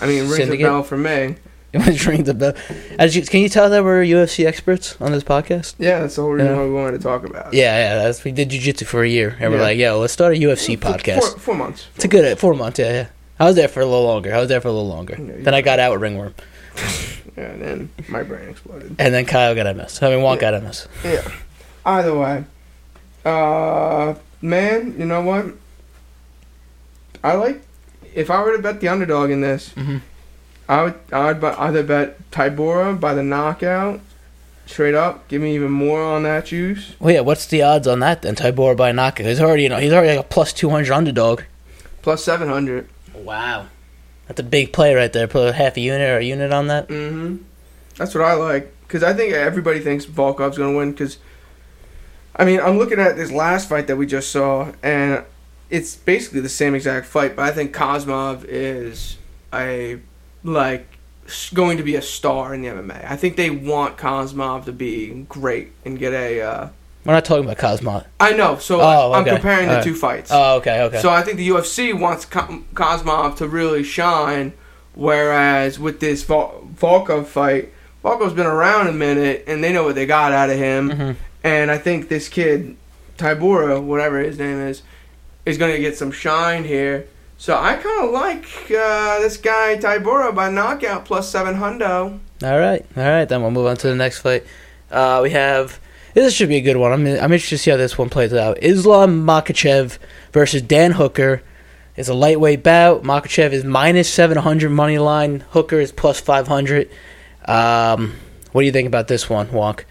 I 0.00 0.06
mean, 0.06 0.22
rings 0.24 0.36
Syndicate? 0.36 0.66
a 0.66 0.68
bell 0.68 0.82
for 0.82 0.96
me. 0.96 1.36
You 1.72 1.80
want 1.80 1.98
to 1.98 2.08
ring 2.10 2.24
the 2.24 2.32
bell? 2.32 2.54
As 2.98 3.14
you, 3.14 3.22
can 3.22 3.40
you 3.40 3.50
tell 3.50 3.68
that 3.68 3.84
we're 3.84 4.02
UFC 4.02 4.46
experts 4.46 4.96
on 5.02 5.12
this 5.12 5.22
podcast? 5.22 5.74
Yeah, 5.78 6.00
that's 6.00 6.16
the 6.16 6.22
whole 6.22 6.30
reason 6.32 6.50
Yeah. 6.52 6.56
why 6.56 6.64
we 6.64 6.72
wanted 6.72 6.96
to 6.96 7.02
talk 7.02 7.24
about. 7.24 7.48
it. 7.52 7.58
Yeah, 7.58 7.76
yeah. 7.76 8.02
That's, 8.02 8.24
we 8.24 8.32
did 8.32 8.48
jujitsu 8.48 8.86
for 8.86 9.02
a 9.04 9.08
year, 9.08 9.36
and 9.38 9.52
we're 9.52 9.60
like, 9.60 9.76
yo, 9.76 10.00
let's 10.00 10.14
start 10.14 10.32
a 10.34 10.36
UFC 10.40 10.80
Four- 10.80 10.92
podcast. 10.92 11.18
Four, 11.20 11.38
four 11.38 11.54
months. 11.54 11.86
It's 11.96 12.06
a 12.06 12.08
good 12.08 12.38
four 12.38 12.54
months. 12.54 12.78
Yeah, 12.78 12.90
yeah. 12.92 13.06
I 13.38 13.44
was 13.44 13.54
there 13.54 13.68
for 13.68 13.80
a 13.80 13.84
little 13.86 14.04
longer. 14.04 14.34
I 14.34 14.40
was 14.40 14.48
there 14.48 14.60
for 14.62 14.68
a 14.68 14.72
little 14.72 14.88
longer. 14.88 15.14
Yeah, 15.18 15.34
Then 15.44 15.52
I 15.54 15.60
got 15.60 15.78
out 15.78 15.92
with 15.92 16.00
ringworm, 16.00 16.34
Yeah, 17.36 17.44
and 17.44 17.62
then 17.62 17.90
my 18.08 18.22
brain 18.22 18.48
exploded. 18.48 18.96
and 18.98 19.12
then 19.14 19.26
Kyle 19.26 19.54
got 19.54 19.66
MS. 19.76 20.02
I 20.02 20.08
mean, 20.08 20.20
Wonk 20.20 20.40
Yeah. 20.40 20.50
got 20.52 20.62
MS. 20.62 20.88
Yeah. 21.04 21.30
Either 21.84 22.18
way, 22.18 22.44
uh, 23.26 24.14
man, 24.40 24.94
you 24.98 25.04
know 25.04 25.20
what? 25.20 25.46
I 27.22 27.34
like 27.34 27.60
if 28.14 28.30
I 28.30 28.42
were 28.42 28.56
to 28.56 28.62
bet 28.62 28.80
the 28.80 28.88
underdog 28.88 29.30
in 29.30 29.40
this, 29.40 29.72
Mhm. 29.76 30.00
I 30.68 30.82
would 30.82 30.94
I 31.12 31.26
would 31.28 31.40
bet, 31.40 31.58
either 31.58 31.82
bet 31.82 32.30
Tybora 32.30 32.98
by 32.98 33.14
the 33.14 33.22
knockout, 33.22 34.00
straight 34.66 34.94
up. 34.94 35.26
Give 35.28 35.40
me 35.40 35.54
even 35.54 35.70
more 35.70 36.02
on 36.02 36.22
that 36.24 36.46
juice. 36.46 36.92
Well, 36.98 37.14
yeah. 37.14 37.20
What's 37.20 37.46
the 37.46 37.62
odds 37.62 37.86
on 37.86 38.00
that 38.00 38.22
then? 38.22 38.34
Tybora 38.36 38.76
by 38.76 38.92
knockout. 38.92 39.26
He's 39.26 39.40
already, 39.40 39.62
you 39.64 39.68
know, 39.70 39.78
he's 39.78 39.92
already 39.92 40.16
like 40.16 40.26
a 40.26 40.28
plus 40.28 40.52
two 40.52 40.68
hundred 40.70 40.92
underdog. 40.92 41.42
Plus 42.02 42.22
seven 42.22 42.48
hundred. 42.48 42.88
Wow, 43.14 43.66
that's 44.26 44.40
a 44.40 44.44
big 44.44 44.72
play 44.72 44.94
right 44.94 45.12
there. 45.12 45.26
Put 45.26 45.48
a 45.48 45.52
half 45.52 45.76
a 45.76 45.80
unit 45.80 46.08
or 46.08 46.18
a 46.18 46.22
unit 46.24 46.52
on 46.52 46.66
that. 46.68 46.88
Mm-hmm. 46.88 47.36
That's 47.96 48.14
what 48.14 48.24
I 48.24 48.34
like 48.34 48.72
because 48.86 49.02
I 49.02 49.12
think 49.12 49.32
everybody 49.34 49.80
thinks 49.80 50.06
Volkov's 50.06 50.56
gonna 50.58 50.76
win. 50.76 50.92
Because 50.92 51.18
I 52.36 52.44
mean, 52.44 52.60
I'm 52.60 52.78
looking 52.78 53.00
at 53.00 53.16
this 53.16 53.32
last 53.32 53.68
fight 53.68 53.86
that 53.88 53.96
we 53.96 54.06
just 54.06 54.30
saw, 54.30 54.70
and 54.82 55.24
it's 55.70 55.96
basically 55.96 56.40
the 56.40 56.48
same 56.48 56.74
exact 56.74 57.06
fight. 57.06 57.36
But 57.36 57.42
I 57.44 57.52
think 57.52 57.74
Kozmov 57.74 58.44
is 58.46 59.16
a 59.52 59.98
like 60.44 60.86
going 61.52 61.76
to 61.76 61.82
be 61.82 61.94
a 61.96 62.02
star 62.02 62.54
in 62.54 62.62
the 62.62 62.68
MMA. 62.68 63.04
I 63.10 63.16
think 63.16 63.36
they 63.36 63.50
want 63.50 63.96
Kozmov 63.98 64.64
to 64.66 64.72
be 64.72 65.26
great 65.28 65.72
and 65.84 65.98
get 65.98 66.12
a. 66.12 66.40
Uh, 66.40 66.68
We're 67.04 67.12
not 67.14 67.24
talking 67.24 67.44
about 67.44 67.58
Cosmo. 67.58 68.04
I 68.20 68.32
know, 68.32 68.56
so 68.58 68.80
Oh, 68.80 69.12
I'm 69.12 69.22
okay. 69.22 69.32
comparing 69.32 69.66
the 69.66 69.72
Alright. 69.74 69.84
two 69.84 69.94
fights. 69.94 70.30
Oh, 70.32 70.56
okay, 70.56 70.82
okay. 70.82 71.00
So 71.00 71.10
I 71.10 71.22
think 71.22 71.36
the 71.36 71.48
UFC 71.48 71.98
wants 71.98 72.24
Ko- 72.24 72.64
Kozmov 72.74 73.36
to 73.36 73.48
really 73.48 73.82
shine, 73.84 74.52
whereas 74.94 75.78
with 75.78 76.00
this 76.00 76.22
Vol- 76.24 76.68
Volkov 76.74 77.26
fight, 77.26 77.72
Volkov's 78.04 78.32
been 78.34 78.46
around 78.46 78.86
a 78.88 78.92
minute 78.92 79.44
and 79.46 79.62
they 79.62 79.72
know 79.72 79.84
what 79.84 79.94
they 79.94 80.06
got 80.06 80.32
out 80.32 80.50
of 80.50 80.56
him. 80.56 80.90
hmm 80.90 81.10
And 81.44 81.70
I 81.70 81.78
think 81.78 82.08
this 82.08 82.28
kid, 82.28 82.76
Tybura, 83.16 83.82
whatever 83.82 84.18
his 84.20 84.38
name 84.38 84.58
is, 84.58 84.82
is 85.48 85.58
going 85.58 85.74
to 85.74 85.80
get 85.80 85.96
some 85.96 86.12
shine 86.12 86.64
here. 86.64 87.08
So 87.38 87.56
I 87.56 87.74
kind 87.76 88.04
of 88.04 88.10
like 88.10 88.44
uh, 88.70 89.20
this 89.20 89.36
guy 89.36 89.76
Tybura 89.76 90.34
by 90.34 90.50
knockout 90.50 91.04
plus 91.04 91.30
seven 91.30 91.54
hundo. 91.54 92.18
All 92.42 92.58
right, 92.58 92.84
all 92.96 93.02
right. 93.02 93.24
Then 93.24 93.42
we'll 93.42 93.50
move 93.50 93.66
on 93.66 93.76
to 93.76 93.88
the 93.88 93.94
next 93.94 94.18
fight. 94.18 94.44
Uh, 94.90 95.20
we 95.22 95.30
have 95.30 95.80
this 96.14 96.34
should 96.34 96.48
be 96.48 96.56
a 96.56 96.60
good 96.60 96.76
one. 96.76 96.92
I'm 96.92 97.06
I'm 97.06 97.32
interested 97.32 97.56
to 97.56 97.58
see 97.58 97.70
how 97.70 97.76
this 97.76 97.96
one 97.96 98.10
plays 98.10 98.34
out. 98.34 98.62
Islam 98.62 99.24
Makhachev 99.24 99.98
versus 100.32 100.62
Dan 100.62 100.92
Hooker. 100.92 101.42
It's 101.96 102.08
a 102.08 102.14
lightweight 102.14 102.62
bout. 102.62 103.02
Makhachev 103.02 103.52
is 103.52 103.64
minus 103.64 104.12
seven 104.12 104.38
hundred 104.38 104.70
money 104.70 104.98
line. 104.98 105.44
Hooker 105.50 105.80
is 105.80 105.92
plus 105.92 106.20
five 106.20 106.48
hundred. 106.48 106.90
Um, 107.44 108.16
what 108.52 108.62
do 108.62 108.66
you 108.66 108.72
think 108.72 108.88
about 108.88 109.08
this 109.08 109.30
one, 109.30 109.48
Wonk? 109.48 109.84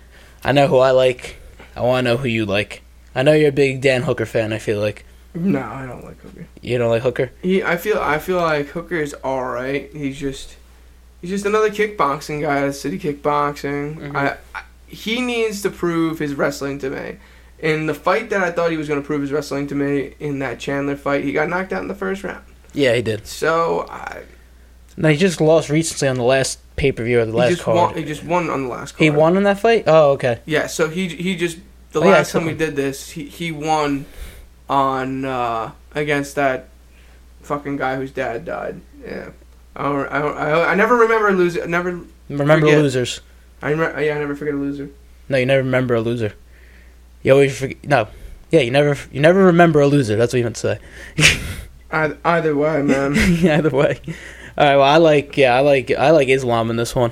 I 0.43 0.51
know 0.51 0.67
who 0.67 0.77
I 0.77 0.91
like. 0.91 1.37
I 1.75 1.81
want 1.81 2.05
to 2.05 2.11
know 2.11 2.17
who 2.17 2.27
you 2.27 2.45
like. 2.45 2.81
I 3.15 3.23
know 3.23 3.33
you're 3.33 3.49
a 3.49 3.53
big 3.53 3.81
Dan 3.81 4.03
Hooker 4.03 4.25
fan. 4.25 4.53
I 4.53 4.59
feel 4.59 4.79
like 4.79 5.05
No, 5.33 5.61
I 5.61 5.85
don't 5.85 6.03
like 6.03 6.19
Hooker. 6.21 6.47
you 6.61 6.77
don't 6.77 6.89
like 6.89 7.03
Hooker. 7.03 7.31
He, 7.41 7.61
I 7.63 7.77
feel, 7.77 7.99
I 7.99 8.17
feel 8.19 8.37
like 8.37 8.67
Hooker 8.67 8.95
is 8.95 9.13
all 9.15 9.45
right. 9.45 9.89
He's 9.93 10.17
just, 10.19 10.55
he's 11.21 11.29
just 11.29 11.45
another 11.45 11.69
kickboxing 11.69 12.41
guy. 12.41 12.65
at 12.65 12.75
City 12.75 12.97
kickboxing. 12.97 13.97
Mhm. 13.97 14.15
I, 14.15 14.37
I, 14.55 14.63
he 14.87 15.21
needs 15.21 15.61
to 15.63 15.69
prove 15.69 16.19
his 16.19 16.33
wrestling 16.33 16.79
to 16.79 16.89
me. 16.89 17.17
In 17.59 17.87
the 17.87 17.93
fight 17.93 18.29
that 18.29 18.41
I 18.41 18.51
thought 18.51 18.71
he 18.71 18.77
was 18.77 18.87
going 18.87 19.01
to 19.01 19.05
prove 19.05 19.21
his 19.21 19.31
wrestling 19.31 19.67
to 19.67 19.75
me, 19.75 20.13
in 20.19 20.39
that 20.39 20.59
Chandler 20.59 20.95
fight, 20.95 21.23
he 21.23 21.33
got 21.33 21.49
knocked 21.49 21.73
out 21.73 21.81
in 21.81 21.87
the 21.87 21.95
first 21.95 22.23
round. 22.23 22.43
Yeah, 22.73 22.93
he 22.95 23.01
did. 23.01 23.25
So 23.27 23.85
I, 23.89 24.23
No, 24.95 25.09
he 25.09 25.17
just 25.17 25.41
lost 25.41 25.69
recently 25.69 26.07
on 26.07 26.17
the 26.17 26.23
last 26.23 26.59
pay 26.75 26.91
per 26.91 27.03
view 27.03 27.19
or 27.19 27.25
the 27.25 27.31
he 27.31 27.37
last 27.37 27.49
just 27.51 27.63
card. 27.63 27.75
won. 27.75 27.95
He 27.95 28.05
just 28.05 28.23
won 28.23 28.49
on 28.49 28.63
the 28.63 28.69
last. 28.69 28.91
Card. 28.93 29.03
He 29.03 29.09
won 29.09 29.37
in 29.37 29.43
that 29.43 29.59
fight. 29.59 29.83
Oh, 29.87 30.11
okay. 30.11 30.39
Yeah. 30.45 30.67
So 30.67 30.87
he 30.89 31.07
he 31.09 31.35
just 31.35 31.57
the 31.91 32.01
Oh, 32.01 32.07
last 32.07 32.31
saw 32.31 32.39
time 32.39 32.45
we 32.45 32.51
him. 32.51 32.57
did 32.59 32.75
this, 32.75 33.09
he 33.11 33.25
he 33.25 33.51
won 33.51 34.05
on 34.69 35.25
uh, 35.25 35.71
against 35.95 36.35
that 36.35 36.69
fucking 37.41 37.77
guy 37.77 37.95
whose 37.95 38.11
dad 38.11 38.45
died. 38.45 38.81
Yeah. 39.05 39.29
I 39.75 39.83
don't, 39.83 40.07
I, 40.11 40.19
don't, 40.19 40.37
I, 40.37 40.63
I 40.71 40.75
never 40.75 40.95
remember 40.95 41.31
losing. 41.33 41.69
Never. 41.69 41.99
Remember 42.29 42.65
Forget. 42.65 42.79
losers. 42.81 43.21
I 43.61 43.69
remember, 43.71 44.01
yeah. 44.01 44.15
I 44.15 44.19
never 44.19 44.35
forget 44.35 44.53
a 44.53 44.57
loser. 44.57 44.89
No, 45.29 45.37
you 45.37 45.45
never 45.45 45.63
remember 45.63 45.93
a 45.95 46.01
loser. 46.01 46.33
You 47.23 47.33
always 47.33 47.57
forget. 47.57 47.83
No, 47.85 48.07
yeah, 48.51 48.61
you 48.61 48.71
never 48.71 48.97
you 49.11 49.19
never 49.21 49.43
remember 49.45 49.79
a 49.81 49.87
loser. 49.87 50.15
That's 50.15 50.33
what 50.33 50.37
you 50.37 50.43
meant 50.45 50.55
to 50.57 50.79
say. 51.15 51.39
Either, 51.91 52.17
either 52.25 52.53
way, 52.55 52.81
man. 52.81 53.15
Either 53.45 53.69
way. 53.69 53.99
All 54.57 54.65
right. 54.65 54.75
Well, 54.75 54.83
I 54.83 54.97
like 54.97 55.37
yeah, 55.37 55.53
I 55.55 55.61
like 55.61 55.89
I 55.91 56.09
like 56.11 56.27
Islam 56.27 56.69
in 56.69 56.75
this 56.75 56.93
one. 56.93 57.11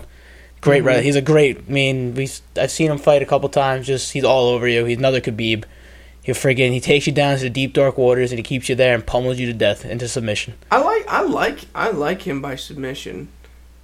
Great, 0.61 0.83
Mhm. 0.83 0.87
right? 0.87 1.03
He's 1.03 1.15
a 1.15 1.21
great. 1.21 1.59
I 1.67 1.71
mean, 1.71 2.13
we 2.13 2.27
I've 2.57 2.71
seen 2.71 2.91
him 2.91 2.97
fight 2.97 3.21
a 3.21 3.25
couple 3.25 3.47
times. 3.49 3.87
Just 3.87 4.11
he's 4.11 4.23
all 4.25 4.47
over 4.49 4.67
you. 4.67 4.83
He's 4.85 4.97
another 4.97 5.21
Khabib. 5.21 5.63
He 6.25 6.31
friggin' 6.31 6.71
he 6.71 6.79
takes 6.79 7.05
you 7.05 7.13
down 7.13 7.37
to 7.37 7.43
the 7.43 7.49
deep 7.51 7.71
dark 7.73 7.99
waters 7.99 8.31
and 8.31 8.39
he 8.39 8.43
keeps 8.43 8.67
you 8.67 8.73
there 8.73 8.95
and 8.95 9.05
pummels 9.05 9.37
you 9.39 9.45
to 9.45 9.53
death 9.53 9.85
into 9.85 10.07
submission. 10.07 10.55
I 10.71 10.79
like 10.81 11.05
I 11.07 11.21
like 11.21 11.59
I 11.75 11.91
like 11.91 12.23
him 12.23 12.41
by 12.41 12.55
submission. 12.55 13.27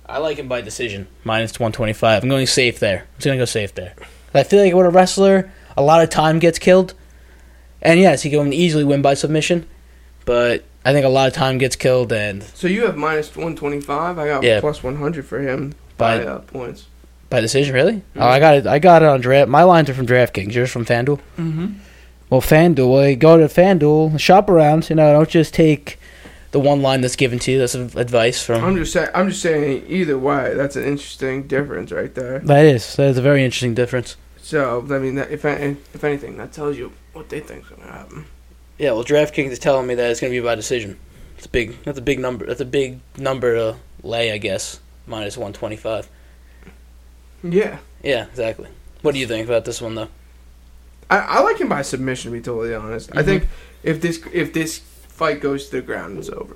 I 0.07 0.17
like 0.17 0.37
him 0.37 0.47
by 0.47 0.61
decision. 0.61 1.07
Minus 1.23 1.51
125. 1.59 2.23
I'm 2.23 2.29
going 2.29 2.47
safe 2.47 2.79
there. 2.79 3.01
I'm 3.01 3.07
just 3.17 3.25
going 3.25 3.37
to 3.37 3.41
go 3.41 3.45
safe 3.45 3.75
there. 3.75 3.93
I 4.33 4.41
feel 4.43 4.61
like 4.63 4.73
when 4.73 4.85
a 4.85 4.89
wrestler, 4.89 5.51
a 5.77 5.81
lot 5.83 6.01
of 6.03 6.09
time 6.09 6.39
gets 6.39 6.57
killed. 6.57 6.95
And 7.81 7.99
yes, 7.99 8.23
he 8.23 8.29
can 8.31 8.51
easily 8.53 8.83
win 8.83 9.01
by 9.03 9.13
submission. 9.13 9.67
But 10.25 10.63
I 10.83 10.91
think 10.93 11.05
a 11.05 11.09
lot 11.09 11.27
of 11.27 11.33
time 11.33 11.59
gets 11.59 11.75
killed 11.75 12.11
and 12.11 12.41
So 12.43 12.67
you 12.67 12.85
have 12.87 12.97
minus 12.97 13.35
one 13.35 13.55
twenty 13.55 13.81
five. 13.81 14.17
I 14.17 14.25
got 14.27 14.43
Yeah. 14.43 14.59
plus 14.61 14.81
one 14.81 14.95
hundred 14.97 15.25
for 15.27 15.39
him 15.39 15.75
By- 15.97 16.17
by, 16.17 16.25
uh, 16.25 16.39
points. 16.39 16.87
by 17.29 17.39
decision, 17.39 17.73
really? 17.75 18.01
Oh, 18.15 18.25
I 18.27 18.39
got 18.39 18.55
it. 18.55 18.65
I 18.67 18.79
got 18.79 19.03
it 19.03 19.07
on 19.07 19.21
draft. 19.21 19.47
My 19.49 19.61
lines 19.63 19.89
are 19.91 19.93
from 19.93 20.07
DraftKings. 20.07 20.53
Yours 20.55 20.71
from 20.71 20.85
FanDuel? 20.85 21.19
Mm-hmm. 21.37 21.67
Well, 22.31 22.41
FanDuel, 22.41 23.09
you 23.09 23.15
go 23.17 23.37
to 23.37 23.45
FanDuel, 23.45 24.17
shop 24.17 24.49
around. 24.49 24.89
You 24.89 24.95
know, 24.95 25.11
don't 25.11 25.29
just 25.29 25.53
take 25.53 25.99
the 26.51 26.61
one 26.61 26.81
line 26.81 27.01
that's 27.01 27.17
given 27.17 27.39
to 27.39 27.51
you. 27.51 27.59
That's 27.59 27.75
advice 27.75 28.41
from. 28.41 28.63
I'm 28.63 28.77
just 28.77 28.93
saying. 28.93 29.09
I'm 29.13 29.29
just 29.29 29.41
saying. 29.41 29.85
Either 29.87 30.17
way, 30.17 30.53
that's 30.55 30.77
an 30.77 30.85
interesting 30.85 31.47
difference 31.47 31.91
right 31.91 32.15
there. 32.15 32.39
that 32.39 32.65
is. 32.65 32.95
That 32.95 33.09
is 33.09 33.17
a 33.17 33.21
very 33.21 33.43
interesting 33.43 33.75
difference. 33.75 34.15
So 34.41 34.79
I 34.89 34.97
mean, 34.99 35.15
that, 35.15 35.29
if 35.29 35.43
if 35.43 36.03
anything, 36.03 36.37
that 36.37 36.53
tells 36.53 36.77
you 36.77 36.93
what 37.11 37.27
they 37.27 37.41
think's 37.41 37.67
gonna 37.67 37.91
happen. 37.91 38.25
Yeah, 38.77 38.93
well, 38.93 39.03
DraftKings 39.03 39.51
is 39.51 39.59
telling 39.59 39.85
me 39.85 39.93
that 39.95 40.09
it's 40.09 40.19
going 40.19 40.33
to 40.33 40.39
be 40.41 40.43
by 40.43 40.55
decision. 40.55 40.97
It's 41.37 41.45
a 41.45 41.49
big. 41.49 41.83
That's 41.83 41.99
a 41.99 42.01
big 42.01 42.17
number. 42.17 42.45
That's 42.47 42.61
a 42.61 42.65
big 42.65 42.99
number 43.17 43.53
to 43.55 43.77
lay, 44.03 44.31
I 44.31 44.37
guess. 44.37 44.79
Minus 45.05 45.37
one 45.37 45.53
twenty 45.53 45.75
five. 45.75 46.09
Yeah, 47.43 47.79
Yeah, 48.01 48.25
exactly. 48.25 48.69
What 49.01 49.13
do 49.13 49.19
you 49.19 49.27
think 49.27 49.47
about 49.47 49.65
this 49.65 49.81
one, 49.81 49.95
though? 49.95 50.07
I, 51.11 51.17
I 51.17 51.39
like 51.41 51.59
him 51.59 51.69
by 51.69 51.81
submission. 51.83 52.31
To 52.31 52.37
be 52.37 52.41
totally 52.41 52.73
honest, 52.73 53.11
I 53.15 53.21
Mhm. 53.21 53.25
think 53.25 53.47
if 53.83 54.01
this 54.01 54.19
if 54.33 54.53
this 54.53 54.79
fight 54.79 55.41
goes 55.41 55.65
to 55.65 55.71
the 55.77 55.81
ground, 55.81 56.17
it's 56.17 56.29
over. 56.29 56.55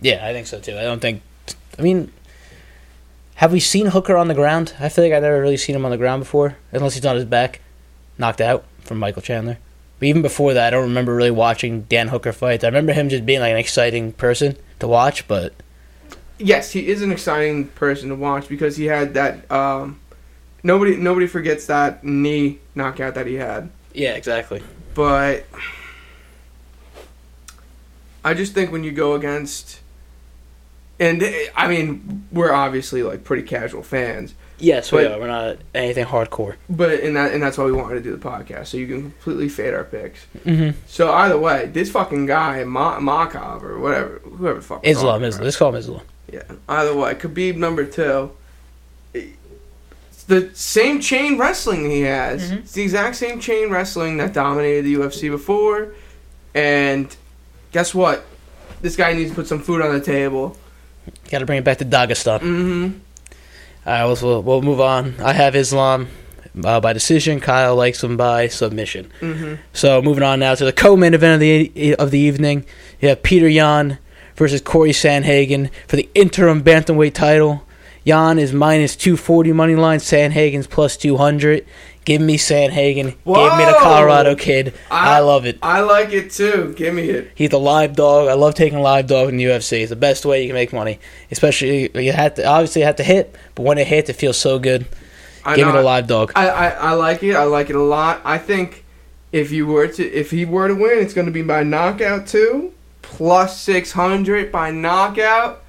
Yeah, 0.00 0.24
I 0.26 0.32
think 0.32 0.46
so 0.46 0.60
too. 0.60 0.78
I 0.78 0.82
don't 0.84 1.00
think. 1.00 1.20
I 1.78 1.82
mean, 1.82 2.10
have 3.36 3.52
we 3.52 3.60
seen 3.60 3.86
Hooker 3.86 4.16
on 4.16 4.28
the 4.28 4.34
ground? 4.34 4.72
I 4.80 4.88
feel 4.88 5.04
like 5.04 5.12
I've 5.12 5.22
never 5.22 5.40
really 5.40 5.56
seen 5.58 5.76
him 5.76 5.84
on 5.84 5.90
the 5.90 5.96
ground 5.98 6.22
before, 6.22 6.56
unless 6.72 6.94
he's 6.94 7.04
on 7.04 7.16
his 7.16 7.24
back, 7.26 7.60
knocked 8.16 8.40
out 8.40 8.64
from 8.80 8.98
Michael 8.98 9.22
Chandler. 9.22 9.58
But 9.98 10.06
even 10.06 10.22
before 10.22 10.54
that, 10.54 10.68
I 10.68 10.70
don't 10.70 10.88
remember 10.88 11.14
really 11.14 11.30
watching 11.30 11.82
Dan 11.82 12.08
Hooker 12.08 12.32
fights. 12.32 12.64
I 12.64 12.68
remember 12.68 12.92
him 12.92 13.08
just 13.08 13.26
being 13.26 13.40
like 13.40 13.52
an 13.52 13.56
exciting 13.58 14.12
person 14.12 14.56
to 14.78 14.86
watch, 14.88 15.26
but 15.26 15.52
Yes, 16.38 16.72
he 16.72 16.88
is 16.88 17.00
an 17.00 17.10
exciting 17.10 17.68
person 17.68 18.10
to 18.10 18.14
watch 18.14 18.46
because 18.46 18.76
he 18.76 18.84
had 18.86 19.14
that. 19.14 19.50
Um, 19.50 19.98
nobody 20.62 20.94
nobody 20.96 21.26
forgets 21.26 21.66
that 21.66 22.04
knee 22.04 22.58
knockout 22.74 23.14
that 23.14 23.26
he 23.26 23.34
had. 23.34 23.70
Yeah, 23.96 24.12
exactly. 24.12 24.62
but 24.94 25.46
I 28.24 28.34
just 28.34 28.54
think 28.54 28.72
when 28.72 28.82
you 28.84 28.92
go 28.92 29.14
against, 29.14 29.80
and 30.98 31.22
I 31.54 31.68
mean, 31.68 32.26
we're 32.32 32.52
obviously 32.52 33.02
like 33.02 33.24
pretty 33.24 33.42
casual 33.42 33.82
fans, 33.82 34.34
Yes, 34.58 34.90
we 34.90 35.02
But- 35.02 35.12
are. 35.12 35.20
We're 35.20 35.26
not 35.26 35.56
anything 35.74 36.06
hardcore. 36.06 36.54
but 36.70 37.00
and 37.00 37.14
that 37.14 37.34
and 37.34 37.42
that's 37.42 37.58
why 37.58 37.64
we 37.64 37.72
wanted 37.72 37.96
to 37.96 38.00
do 38.00 38.16
the 38.16 38.16
podcast 38.28 38.68
so 38.68 38.78
you 38.78 38.86
can 38.86 39.02
completely 39.10 39.50
fade 39.50 39.74
our 39.74 39.84
picks. 39.84 40.24
Mm-hmm. 40.46 40.78
So 40.86 41.12
either 41.12 41.36
way, 41.36 41.68
this 41.70 41.90
fucking 41.90 42.24
guy 42.24 42.64
Ma- 42.64 42.98
Makov 42.98 43.62
or 43.62 43.78
whatever, 43.78 44.18
whoever 44.24 44.60
the 44.60 44.64
fuck 44.64 44.80
Islam, 44.82 45.22
Islam. 45.24 45.44
Let's 45.44 45.58
call 45.58 45.68
him 45.68 45.74
Islam. 45.74 46.00
Yeah. 46.32 46.44
Either 46.70 46.96
way, 46.96 47.14
Khabib 47.16 47.56
number 47.56 47.84
two. 47.84 48.30
The 50.28 50.50
same 50.54 51.00
chain 51.00 51.38
wrestling 51.38 51.88
he 51.90 52.02
has. 52.02 52.50
Mhm. 52.50 52.58
It's 52.58 52.72
the 52.72 52.82
exact 52.82 53.16
same 53.16 53.38
chain 53.38 53.70
wrestling 53.70 54.16
that 54.16 54.32
dominated 54.32 54.84
the 54.84 54.94
UFC 54.94 55.28
before. 55.28 55.88
And 56.54 57.14
guess 57.72 57.94
what? 57.94 58.24
This 58.82 58.96
guy 58.96 59.12
needs 59.12 59.30
to 59.30 59.36
put 59.36 59.46
some 59.46 59.60
food 59.60 59.82
on 59.82 59.92
the 59.92 60.00
table. 60.00 60.56
Got 61.30 61.38
to 61.38 61.46
bring 61.46 61.58
it 61.58 61.64
back 61.64 61.78
to 61.78 61.84
Dagestan. 61.84 62.40
Mm-hmm. 62.40 62.98
All 63.86 63.92
right, 63.92 64.04
we'll, 64.04 64.16
we'll, 64.20 64.42
we'll 64.42 64.62
move 64.62 64.80
on. 64.80 65.14
I 65.22 65.32
have 65.32 65.54
Islam 65.54 66.08
uh, 66.64 66.80
by 66.80 66.92
decision. 66.92 67.40
Kyle 67.40 67.76
likes 67.76 68.02
him 68.02 68.16
by 68.16 68.48
submission. 68.48 69.10
Mm-hmm. 69.20 69.54
So 69.72 70.02
moving 70.02 70.24
on 70.24 70.40
now 70.40 70.54
to 70.54 70.64
the 70.64 70.72
co-main 70.72 71.14
event 71.14 71.34
of 71.34 71.40
the 71.40 71.96
of 71.96 72.10
the 72.10 72.18
evening. 72.18 72.64
You 73.00 73.10
have 73.10 73.22
Peter 73.22 73.48
Yan 73.48 73.98
versus 74.34 74.60
Cory 74.60 74.90
Sandhagen 74.90 75.70
for 75.86 75.96
the 75.96 76.08
interim 76.14 76.62
bantamweight 76.62 77.14
title. 77.14 77.62
Yan 78.06 78.38
is 78.38 78.52
minus 78.52 78.94
two 78.94 79.16
forty 79.16 79.52
money 79.52 79.74
line. 79.74 79.98
Sandhagen's 79.98 80.68
plus 80.68 80.96
two 80.96 81.16
hundred. 81.16 81.66
Give 82.04 82.22
me 82.22 82.38
Sandhagen. 82.38 83.06
Give 83.06 83.56
me 83.58 83.64
the 83.64 83.76
Colorado 83.80 84.36
kid. 84.36 84.74
I, 84.92 85.16
I- 85.16 85.18
love 85.18 85.44
it. 85.44 85.58
I 85.60 85.80
like 85.80 86.12
it 86.12 86.30
too. 86.30 86.72
Give 86.76 86.94
me 86.94 87.10
it. 87.10 87.32
He's 87.34 87.52
a 87.52 87.58
live 87.58 87.96
dog. 87.96 88.28
I 88.28 88.34
love 88.34 88.54
taking 88.54 88.78
live 88.78 89.08
dog 89.08 89.30
in 89.30 89.36
the 89.38 89.44
UFC. 89.46 89.80
It's 89.80 89.90
the 89.90 89.96
best 89.96 90.24
way 90.24 90.40
you 90.42 90.48
can 90.48 90.54
make 90.54 90.72
money. 90.72 91.00
Especially 91.32 91.90
you 92.00 92.12
have 92.12 92.34
to 92.36 92.46
obviously 92.46 92.82
you 92.82 92.86
have 92.86 92.94
to 92.96 93.02
hit, 93.02 93.34
but 93.56 93.64
when 93.64 93.76
it 93.76 93.88
hits, 93.88 94.08
it 94.08 94.12
feels 94.14 94.38
so 94.38 94.60
good. 94.60 94.86
I 95.44 95.56
Give 95.56 95.66
me 95.66 95.72
know, 95.72 95.78
the 95.80 95.84
live 95.84 96.06
dog. 96.06 96.30
I, 96.36 96.48
I, 96.48 96.68
I 96.68 96.92
like 96.92 97.24
it. 97.24 97.34
I 97.34 97.42
like 97.42 97.70
it 97.70 97.76
a 97.76 97.82
lot. 97.82 98.20
I 98.24 98.38
think 98.38 98.84
if 99.32 99.50
you 99.50 99.66
were 99.66 99.88
to 99.88 100.04
if 100.04 100.30
he 100.30 100.44
were 100.44 100.68
to 100.68 100.74
win, 100.74 101.00
it's 101.00 101.12
going 101.12 101.26
to 101.26 101.32
be 101.32 101.42
by 101.42 101.64
knockout 101.64 102.28
too, 102.28 102.72
plus 103.02 103.60
six 103.60 103.90
hundred 103.90 104.52
by 104.52 104.70
knockout. 104.70 105.64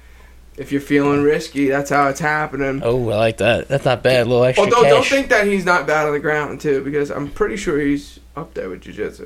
If 0.58 0.72
you're 0.72 0.80
feeling 0.80 1.22
risky, 1.22 1.68
that's 1.68 1.90
how 1.90 2.08
it's 2.08 2.20
happening. 2.20 2.80
Oh, 2.84 3.08
I 3.10 3.16
like 3.16 3.36
that. 3.38 3.68
That's 3.68 3.84
not 3.84 4.02
bad. 4.02 4.26
A 4.26 4.28
little 4.28 4.44
extra 4.44 4.64
Although 4.64 4.88
don't 4.88 5.06
think 5.06 5.28
that 5.28 5.46
he's 5.46 5.64
not 5.64 5.86
bad 5.86 6.06
on 6.06 6.12
the 6.12 6.18
ground 6.18 6.60
too, 6.60 6.82
because 6.82 7.10
I'm 7.10 7.30
pretty 7.30 7.56
sure 7.56 7.78
he's 7.80 8.18
up 8.36 8.54
there 8.54 8.68
with 8.68 8.80
jiu-jitsu. 8.82 9.24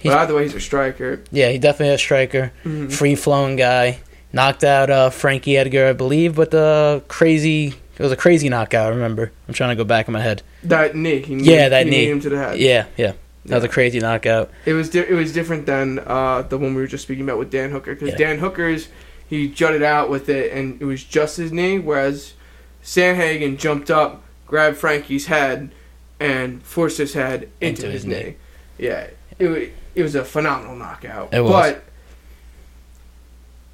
He's- 0.00 0.14
But 0.14 0.18
either 0.22 0.34
way, 0.34 0.44
he's 0.44 0.54
a 0.54 0.60
striker. 0.60 1.20
yeah, 1.30 1.50
he 1.50 1.58
definitely 1.58 1.94
a 1.94 1.98
striker. 1.98 2.52
Mhm. 2.64 2.90
free 2.92 3.14
flowing 3.14 3.56
guy. 3.56 3.98
Knocked 4.32 4.64
out 4.64 4.90
uh, 4.90 5.10
Frankie 5.10 5.56
Edgar, 5.58 5.86
I 5.88 5.92
believe, 5.92 6.34
but 6.36 6.50
the 6.52 7.02
crazy. 7.08 7.74
It 7.98 8.02
was 8.02 8.12
a 8.12 8.16
crazy 8.16 8.48
knockout. 8.48 8.86
I 8.86 8.90
remember. 8.90 9.30
I'm 9.48 9.52
trying 9.52 9.70
to 9.70 9.76
go 9.76 9.84
back 9.84 10.08
in 10.08 10.12
my 10.14 10.20
head. 10.22 10.42
That 10.62 10.94
knee, 10.96 11.18
he 11.20 11.34
Yeah, 11.34 11.68
that 11.68 11.84
he 11.84 11.90
knee. 11.90 12.08
him 12.10 12.20
to 12.20 12.30
the 12.30 12.38
head. 12.38 12.58
Yeah, 12.58 12.86
yeah, 12.96 13.12
that 13.46 13.56
was 13.56 13.64
a 13.64 13.68
crazy 13.68 13.98
knockout. 13.98 14.50
It 14.64 14.72
was 14.72 14.88
di- 14.88 15.00
it 15.00 15.12
was 15.12 15.32
different 15.34 15.66
than 15.66 15.98
uh, 16.06 16.42
the 16.48 16.56
one 16.56 16.74
we 16.74 16.80
were 16.80 16.86
just 16.86 17.02
speaking 17.04 17.24
about 17.24 17.38
with 17.38 17.50
Dan 17.50 17.70
Hooker 17.70 17.92
because 17.94 18.10
Yeah. 18.10 18.16
Dan 18.16 18.38
Hooker's 18.38 18.88
he 19.30 19.48
jutted 19.48 19.82
out 19.82 20.10
with 20.10 20.28
it 20.28 20.52
and 20.52 20.82
it 20.82 20.84
was 20.84 21.02
just 21.04 21.36
his 21.36 21.52
knee, 21.52 21.78
whereas 21.78 22.34
Sandhagen 22.82 23.56
jumped 23.56 23.90
up, 23.90 24.22
grabbed 24.46 24.76
Frankie's 24.76 25.26
head, 25.26 25.70
and 26.18 26.62
forced 26.64 26.98
his 26.98 27.14
head 27.14 27.48
into, 27.60 27.82
Into 27.82 27.86
his, 27.86 28.02
his 28.02 28.06
knee. 28.06 28.22
knee. 28.24 28.36
Yeah, 28.78 29.06
it 29.38 29.72
it 29.94 30.02
was 30.02 30.14
a 30.16 30.24
phenomenal 30.24 30.74
knockout. 30.74 31.32
It 31.32 31.42
was. 31.42 31.50
But 31.52 31.84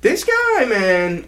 this 0.02 0.24
guy, 0.24 0.64
man, 0.66 1.24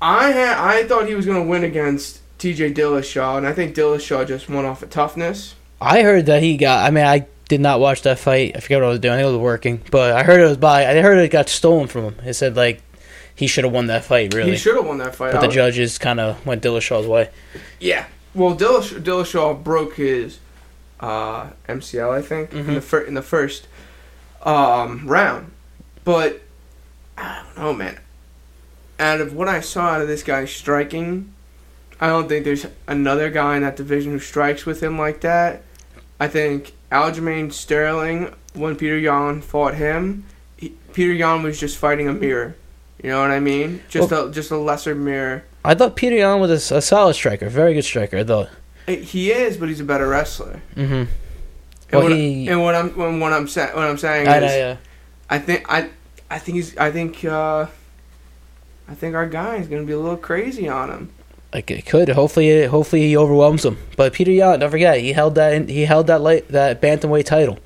I 0.00 0.30
had 0.30 0.56
I 0.56 0.84
thought 0.86 1.08
he 1.08 1.14
was 1.14 1.26
gonna 1.26 1.42
win 1.44 1.64
against 1.64 2.20
T.J. 2.38 2.72
Dillashaw, 2.74 3.38
and 3.38 3.46
I 3.46 3.52
think 3.52 3.74
Dillashaw 3.74 4.26
just 4.26 4.48
won 4.48 4.64
off 4.64 4.82
of 4.82 4.90
toughness. 4.90 5.54
I 5.80 6.02
heard 6.02 6.26
that 6.26 6.42
he 6.42 6.56
got. 6.56 6.86
I 6.86 6.90
mean, 6.90 7.04
I 7.04 7.26
did 7.48 7.60
not 7.60 7.80
watch 7.80 8.02
that 8.02 8.18
fight. 8.18 8.52
I 8.56 8.60
forget 8.60 8.80
what 8.80 8.86
I 8.86 8.90
was 8.90 9.00
doing. 9.00 9.18
I 9.18 9.24
was 9.26 9.36
working, 9.36 9.80
but 9.90 10.12
I 10.14 10.22
heard 10.22 10.40
it 10.40 10.44
was 10.48 10.56
by. 10.56 10.86
I 10.86 11.00
heard 11.00 11.18
it 11.18 11.30
got 11.30 11.48
stolen 11.48 11.88
from 11.88 12.04
him. 12.04 12.16
It 12.24 12.34
said 12.34 12.56
like 12.56 12.82
he 13.38 13.46
should 13.46 13.64
have 13.64 13.72
won 13.72 13.86
that 13.86 14.04
fight, 14.04 14.34
really. 14.34 14.50
He 14.50 14.56
should 14.56 14.76
have 14.76 14.84
won 14.84 14.98
that 14.98 15.14
fight. 15.14 15.32
but 15.32 15.40
the 15.40 15.48
judges 15.48 15.96
kind 15.96 16.18
of 16.20 16.44
went 16.44 16.62
Dillashaw's 16.62 17.06
way. 17.06 17.30
Yeah. 17.80 18.04
Well, 18.34 18.54
Dillashaw, 18.56 19.00
Dillashaw 19.02 19.62
broke 19.64 19.94
his 19.96 20.38
uh, 21.00 21.50
MCL, 21.68 22.10
I 22.10 22.20
think, 22.20 22.52
in 22.52 22.66
Mhm. 22.66 22.74
the 22.74 22.80
fir- 22.80 23.02
in 23.02 23.14
the 23.14 23.22
first 23.22 23.66
um, 24.42 25.06
round. 25.06 25.52
But 26.04 26.42
I 27.16 27.42
don't 27.54 27.64
know, 27.64 27.72
man. 27.74 27.98
Out 28.98 29.20
of 29.20 29.32
what 29.32 29.48
I 29.48 29.60
saw 29.60 29.90
out 29.90 30.00
of 30.02 30.08
this 30.08 30.22
guy 30.24 30.44
striking, 30.44 31.32
I 32.00 32.08
don't 32.08 32.28
think 32.28 32.44
there's 32.44 32.66
another 32.86 33.30
guy 33.30 33.56
in 33.56 33.62
that 33.62 33.76
division 33.76 34.12
who 34.12 34.18
strikes 34.18 34.66
with 34.66 34.82
him 34.82 34.98
like 34.98 35.20
that. 35.20 35.62
I 36.20 36.26
think 36.28 36.72
Aljamain 36.90 37.52
Sterling, 37.52 38.34
when 38.54 38.74
Peter 38.76 38.98
Yan 38.98 39.40
fought 39.40 39.74
him, 39.74 40.24
he, 40.56 40.70
Peter 40.92 41.12
Yan 41.12 41.42
was 41.44 41.60
just 41.60 41.76
fighting 41.78 42.08
a 42.08 42.12
mirror. 42.12 42.56
You 43.02 43.10
know 43.10 43.20
what 43.20 43.30
I 43.30 43.40
mean? 43.40 43.80
Just 43.88 44.10
a 44.12 44.30
just 44.32 44.50
a 44.50 44.56
lesser 44.56 44.94
mirror. 44.94 45.44
I 45.64 45.74
thought 45.74 45.94
Peter 45.96 46.16
Yan 46.16 46.40
was 46.40 46.70
a 46.72 46.80
solid 46.82 47.14
striker, 47.14 47.48
very 47.48 47.74
good 47.74 47.84
striker. 47.84 48.24
though. 48.24 48.48
Eh, 48.88 48.96
He 48.96 49.30
is, 49.30 49.56
but 49.56 49.68
he's 49.68 49.80
a 49.80 49.84
better 49.84 50.08
wrestler. 50.08 50.62
Mm-hmm. 50.74 50.92
And, 50.94 51.08
Well, 51.92 52.02
what, 52.02 52.12
he- 52.12 52.48
and 52.48 52.62
what 52.62 52.74
I'm 52.74 52.90
when- 52.96 53.20
what 53.20 53.32
I'm 53.32 53.46
saying 53.48 53.74
what 53.74 53.84
I'm 53.84 53.98
saying 53.98 54.26
I, 54.28 54.38
is 54.38 54.52
I, 54.52 54.60
uh, 54.60 54.76
I 55.30 55.38
think 55.38 55.64
I 55.72 55.88
I 56.30 56.38
think 56.38 56.56
he's 56.56 56.76
I 56.76 56.90
think 56.90 57.24
uh 57.24 57.66
I 58.88 58.94
think 58.94 59.14
our 59.14 59.26
guy 59.26 59.56
is 59.56 59.68
gonna 59.68 59.84
be 59.84 59.92
a 59.92 59.98
little 59.98 60.16
crazy 60.16 60.68
on 60.68 60.90
him. 60.90 61.10
Like 61.52 61.70
it 61.70 61.86
could. 61.86 62.08
Hopefully, 62.10 62.66
hopefully 62.66 63.02
he 63.08 63.16
overwhelms 63.16 63.64
him. 63.64 63.78
But 63.96 64.12
Peter 64.12 64.30
Yan, 64.32 64.58
don't 64.60 64.70
forget, 64.70 64.98
he 65.00 65.12
held 65.12 65.34
that. 65.36 65.68
He 65.68 65.84
held 65.86 66.06
that 66.08 66.20
light, 66.20 66.48
that 66.48 66.82
bantamweight 66.82 67.24
title. 67.24 67.58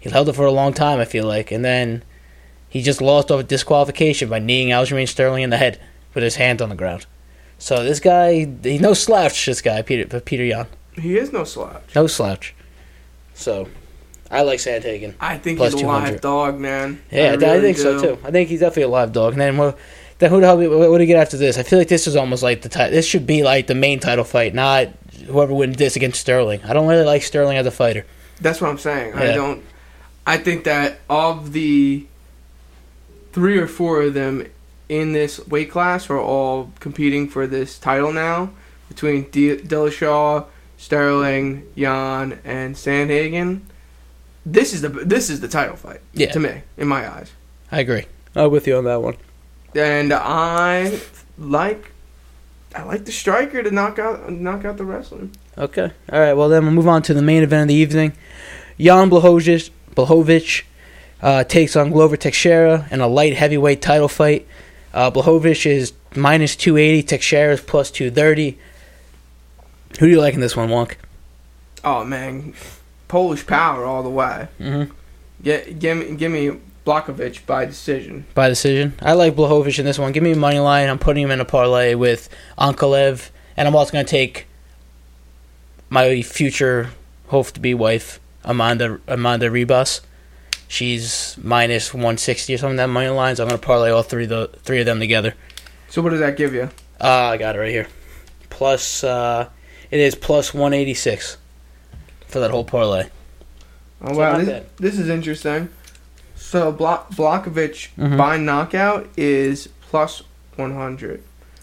He 0.00 0.10
held 0.10 0.28
it 0.28 0.32
for 0.34 0.44
a 0.46 0.50
long 0.50 0.72
time. 0.72 0.98
I 1.00 1.04
feel 1.04 1.24
like, 1.24 1.52
and 1.52 1.64
then 1.64 2.02
he 2.74 2.82
just 2.82 3.00
lost 3.00 3.30
off 3.30 3.38
a 3.38 3.44
disqualification 3.44 4.28
by 4.28 4.40
kneeing 4.40 4.70
Aljamain 4.70 5.06
Sterling 5.06 5.44
in 5.44 5.50
the 5.50 5.56
head 5.56 5.78
with 6.12 6.24
his 6.24 6.34
hand 6.34 6.60
on 6.60 6.70
the 6.70 6.74
ground. 6.74 7.06
So 7.56 7.84
this 7.84 8.00
guy, 8.00 8.46
he's 8.64 8.80
no 8.80 8.94
slouch. 8.94 9.46
This 9.46 9.62
guy, 9.62 9.80
Peter 9.82 10.18
Peter 10.20 10.42
Yan, 10.42 10.66
He 10.94 11.16
is 11.16 11.32
no 11.32 11.44
slouch. 11.44 11.94
no 11.94 12.08
slouch. 12.08 12.52
So, 13.32 13.68
I 14.28 14.42
like 14.42 14.58
Sandhagen. 14.58 15.14
I 15.20 15.38
think 15.38 15.60
he's 15.60 15.74
a 15.74 15.86
live 15.86 16.20
dog, 16.20 16.58
man. 16.58 17.00
Yeah, 17.12 17.30
I, 17.30 17.34
really 17.36 17.60
think 17.60 17.78
so 17.78 18.00
too. 18.00 18.18
I 18.24 18.32
think 18.32 18.48
he's 18.48 18.58
definitely 18.58 18.82
a 18.82 18.88
live 18.88 19.12
dog. 19.12 19.34
And 19.34 19.40
then 19.40 19.56
what? 19.56 19.78
Then 20.18 20.30
who 20.30 20.40
the 20.40 20.46
hell? 20.46 20.58
What, 20.90 20.98
do 20.98 21.04
you 21.04 21.06
get 21.06 21.20
after 21.20 21.36
this? 21.36 21.56
I 21.58 21.62
feel 21.62 21.78
like 21.78 21.88
this 21.88 22.08
is 22.08 22.16
almost 22.16 22.42
like 22.42 22.62
the 22.62 22.68
ti- 22.68 22.90
this 22.90 23.06
should 23.06 23.24
be 23.24 23.44
like 23.44 23.68
the 23.68 23.76
main 23.76 24.00
title 24.00 24.24
fight, 24.24 24.52
not 24.52 24.88
whoever 25.28 25.54
wins 25.54 25.76
this 25.76 25.94
against 25.94 26.20
Sterling. 26.20 26.60
I 26.64 26.72
don't 26.72 26.88
really 26.88 27.04
like 27.04 27.22
Sterling 27.22 27.56
as 27.56 27.66
a 27.66 27.70
fighter. 27.70 28.04
That's 28.40 28.60
what 28.60 28.68
I'm 28.68 28.78
saying. 28.78 29.14
I 29.14 29.32
don't. 29.32 29.62
I 30.26 30.38
think 30.38 30.64
that 30.64 30.98
of 31.08 31.52
the 31.52 32.04
three 33.34 33.58
or 33.58 33.66
four 33.66 34.02
of 34.02 34.14
them 34.14 34.46
in 34.88 35.12
this 35.12 35.44
weight 35.48 35.70
class 35.70 36.08
are 36.08 36.18
all 36.18 36.70
competing 36.80 37.28
for 37.28 37.46
this 37.46 37.78
title 37.78 38.12
now 38.12 38.50
between 38.88 39.24
D- 39.30 39.56
Dillashaw, 39.56 40.46
Sterling, 40.78 41.66
Jan, 41.76 42.38
and 42.44 42.74
Sandhagen. 42.76 43.60
This 44.46 44.72
is 44.74 44.82
the 44.82 44.88
this 44.90 45.30
is 45.30 45.40
the 45.40 45.48
title 45.48 45.76
fight 45.76 46.00
Yeah, 46.12 46.30
to 46.32 46.38
me 46.40 46.62
in 46.76 46.86
my 46.86 47.08
eyes, 47.10 47.32
I 47.72 47.80
agree. 47.80 48.04
I'm 48.36 48.50
with 48.50 48.66
you 48.66 48.76
on 48.76 48.84
that 48.84 49.00
one. 49.02 49.16
and 49.74 50.12
I 50.12 51.00
like 51.38 51.90
I 52.74 52.82
like 52.82 53.04
the 53.06 53.12
striker 53.12 53.62
to 53.62 53.70
knock 53.70 53.98
out 53.98 54.30
knock 54.30 54.64
out 54.64 54.76
the 54.76 54.84
wrestler. 54.84 55.28
Okay. 55.56 55.90
All 56.12 56.20
right. 56.20 56.34
Well, 56.34 56.48
then 56.48 56.64
we'll 56.64 56.72
move 56.74 56.88
on 56.88 57.00
to 57.02 57.14
the 57.14 57.22
main 57.22 57.42
event 57.42 57.62
of 57.62 57.68
the 57.68 57.74
evening. 57.74 58.12
Jan 58.78 59.08
Blachowicz, 59.08 59.70
Blachowicz 59.94 60.64
uh, 61.24 61.42
takes 61.42 61.74
on 61.74 61.90
Glover 61.90 62.18
Teixeira 62.18 62.86
in 62.90 63.00
a 63.00 63.08
light 63.08 63.34
heavyweight 63.34 63.80
title 63.80 64.08
fight. 64.08 64.46
Uh, 64.92 65.10
is 65.64 65.92
minus 66.14 66.54
280. 66.54 67.02
Teixeira 67.02 67.54
is 67.54 67.60
plus 67.62 67.90
230. 67.90 68.58
Who 69.98 70.06
do 70.06 70.12
you 70.12 70.20
like 70.20 70.34
in 70.34 70.40
this 70.40 70.54
one, 70.54 70.68
Wonk? 70.68 70.96
Oh 71.82 72.04
man, 72.04 72.54
Polish 73.08 73.46
power 73.46 73.84
all 73.86 74.02
the 74.02 74.10
way. 74.10 74.48
Mm-hmm. 74.60 74.92
Yeah, 75.42 75.64
give 75.64 75.98
me 75.98 76.14
give 76.16 76.30
me 76.30 76.58
Blokovic 76.86 77.46
by 77.46 77.64
decision. 77.64 78.26
By 78.34 78.48
decision. 78.48 78.94
I 79.00 79.14
like 79.14 79.34
Blachowicz 79.34 79.78
in 79.78 79.86
this 79.86 79.98
one. 79.98 80.12
Give 80.12 80.22
me 80.22 80.32
a 80.32 80.36
money 80.36 80.58
line. 80.58 80.88
I'm 80.88 80.98
putting 80.98 81.22
him 81.22 81.30
in 81.30 81.40
a 81.40 81.44
parlay 81.44 81.94
with 81.94 82.28
Ankalev, 82.58 83.30
and 83.56 83.66
I'm 83.66 83.74
also 83.74 83.92
going 83.92 84.04
to 84.04 84.10
take 84.10 84.46
my 85.88 86.20
future 86.22 86.90
hope 87.28 87.50
to 87.52 87.60
be 87.60 87.72
wife, 87.72 88.20
Amanda 88.44 89.00
Amanda 89.08 89.48
Ribas. 89.48 90.02
She's 90.68 91.36
minus 91.42 91.92
160 91.94 92.54
or 92.54 92.58
something. 92.58 92.76
That 92.76 92.88
money 92.88 93.08
lines. 93.08 93.38
I'm 93.40 93.48
going 93.48 93.60
to 93.60 93.64
parlay 93.66 93.90
all 93.90 94.02
three 94.02 94.24
of 94.24 94.28
the 94.30 94.48
three 94.62 94.80
of 94.80 94.86
them 94.86 94.98
together. 94.98 95.34
So 95.88 96.02
what 96.02 96.10
does 96.10 96.20
that 96.20 96.36
give 96.36 96.54
you? 96.54 96.70
Ah, 97.00 97.30
I 97.30 97.36
got 97.36 97.54
it 97.56 97.58
right 97.58 97.70
here. 97.70 97.86
Plus, 98.50 99.04
uh, 99.04 99.48
it 99.90 100.00
is 100.00 100.14
plus 100.14 100.52
186 100.54 101.36
for 102.26 102.40
that 102.40 102.50
whole 102.50 102.64
parlay. 102.64 103.08
Oh 104.02 104.08
So 104.12 104.18
wow, 104.18 104.38
this, 104.38 104.64
this 104.76 104.98
is 104.98 105.08
interesting. 105.08 105.68
So 106.34 106.72
Blok 106.72 107.10
Blokovic 107.10 107.88
Mhm. 107.96 108.16
by 108.18 108.36
knockout 108.36 109.08
is 109.16 109.68
plus 109.82 110.22
one 110.56 110.74
hundred. 110.74 111.22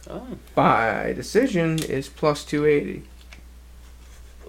Oh. 0.10 0.26
By 0.56 1.14
decision 1.14 1.80
is 1.84 2.08
plus 2.10 2.44
two 2.44 2.66
eighty. 2.66 3.04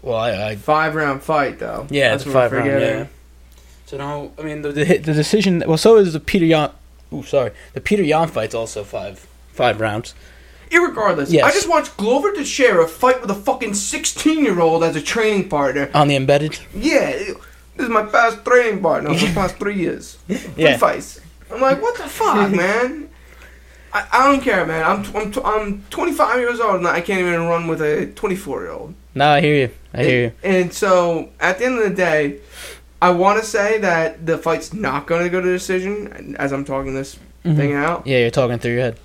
Well, 0.00 0.16
I, 0.16 0.50
I 0.50 0.56
Five 0.56 0.94
round 0.94 1.22
fight 1.22 1.58
though. 1.58 1.86
Yeah, 1.90 2.10
That's 2.10 2.22
it's 2.24 2.34
what 2.34 2.50
we're 2.52 2.60
five 2.60 2.66
round, 2.66 2.80
yeah. 2.80 3.06
So 3.92 3.98
no, 3.98 4.32
I 4.38 4.42
mean 4.42 4.62
the, 4.62 4.72
the 4.72 4.84
the 4.96 5.12
decision. 5.12 5.62
Well, 5.66 5.76
so 5.76 5.96
is 5.96 6.14
the 6.14 6.20
Peter 6.20 6.46
Yan. 6.46 6.70
Ooh, 7.12 7.22
sorry, 7.24 7.50
the 7.74 7.80
Peter 7.82 8.02
Yan 8.02 8.26
fight's 8.26 8.54
also 8.54 8.84
five 8.84 9.18
five 9.52 9.82
rounds. 9.82 10.14
Irregardless, 10.70 11.30
Yes. 11.30 11.44
I 11.44 11.50
just 11.50 11.68
watched 11.68 11.98
Glover 11.98 12.32
Teixeira 12.32 12.88
fight 12.88 13.20
with 13.20 13.30
a 13.30 13.34
fucking 13.34 13.74
16 13.74 14.42
year 14.42 14.60
old 14.60 14.82
as 14.82 14.96
a 14.96 15.02
training 15.02 15.50
partner. 15.50 15.90
On 15.92 16.08
the 16.08 16.16
embedded. 16.16 16.58
Yeah, 16.74 17.10
this 17.12 17.36
is 17.80 17.90
my 17.90 18.04
past 18.06 18.42
training 18.46 18.80
partner 18.80 19.12
for 19.12 19.26
the 19.26 19.32
past 19.34 19.56
three 19.58 19.74
years. 19.76 20.14
Three 20.26 20.38
Yeah. 20.56 20.78
fights. 20.78 21.20
I'm 21.50 21.60
like, 21.60 21.82
what 21.82 21.98
the 21.98 22.04
fuck, 22.08 22.50
man? 22.62 23.10
I, 23.92 24.06
I 24.10 24.32
don't 24.32 24.40
care, 24.40 24.64
man. 24.64 24.82
I'm, 24.82 25.02
tw- 25.02 25.14
I'm, 25.14 25.30
tw- 25.30 25.44
I'm 25.44 25.84
25 25.90 26.38
years 26.40 26.60
old 26.60 26.76
and 26.76 26.88
I 26.88 27.02
can't 27.02 27.20
even 27.20 27.42
run 27.46 27.66
with 27.66 27.82
a 27.82 28.06
24 28.06 28.62
year 28.62 28.70
old. 28.72 28.94
No, 29.14 29.28
I 29.28 29.42
hear 29.42 29.54
you. 29.54 29.70
I 29.92 30.04
hear 30.04 30.22
you. 30.22 30.32
And 30.42 30.72
so, 30.72 31.28
at 31.38 31.58
the 31.58 31.66
end 31.66 31.76
of 31.78 31.84
the 31.90 31.94
day, 31.94 32.38
I 33.02 33.10
want 33.10 33.40
to 33.40 33.44
say 33.44 33.78
that 33.78 34.24
the 34.24 34.38
fight's 34.38 34.72
not 34.72 35.06
going 35.06 35.24
to 35.24 35.28
go 35.28 35.40
to 35.40 35.46
decision 35.52 36.36
as 36.38 36.52
I'm 36.52 36.64
talking 36.64 36.94
this 36.94 37.18
Mhm. 37.44 37.56
thing 37.56 37.72
out. 37.74 38.06
Yeah, 38.06 38.18
you're 38.18 38.30
talking 38.30 38.58
through 38.60 38.72
your 38.74 38.80
head. 38.80 38.98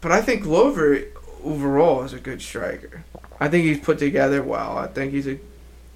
But 0.00 0.12
I 0.12 0.20
think 0.22 0.42
Glover 0.44 1.00
overall 1.42 2.04
is 2.04 2.12
a 2.12 2.18
good 2.20 2.40
striker. 2.40 3.04
I 3.40 3.48
think 3.48 3.64
he's 3.64 3.78
put 3.80 3.98
together 3.98 4.42
well. 4.42 4.78
I 4.78 4.86
think 4.86 5.12
he's 5.12 5.26
a 5.26 5.38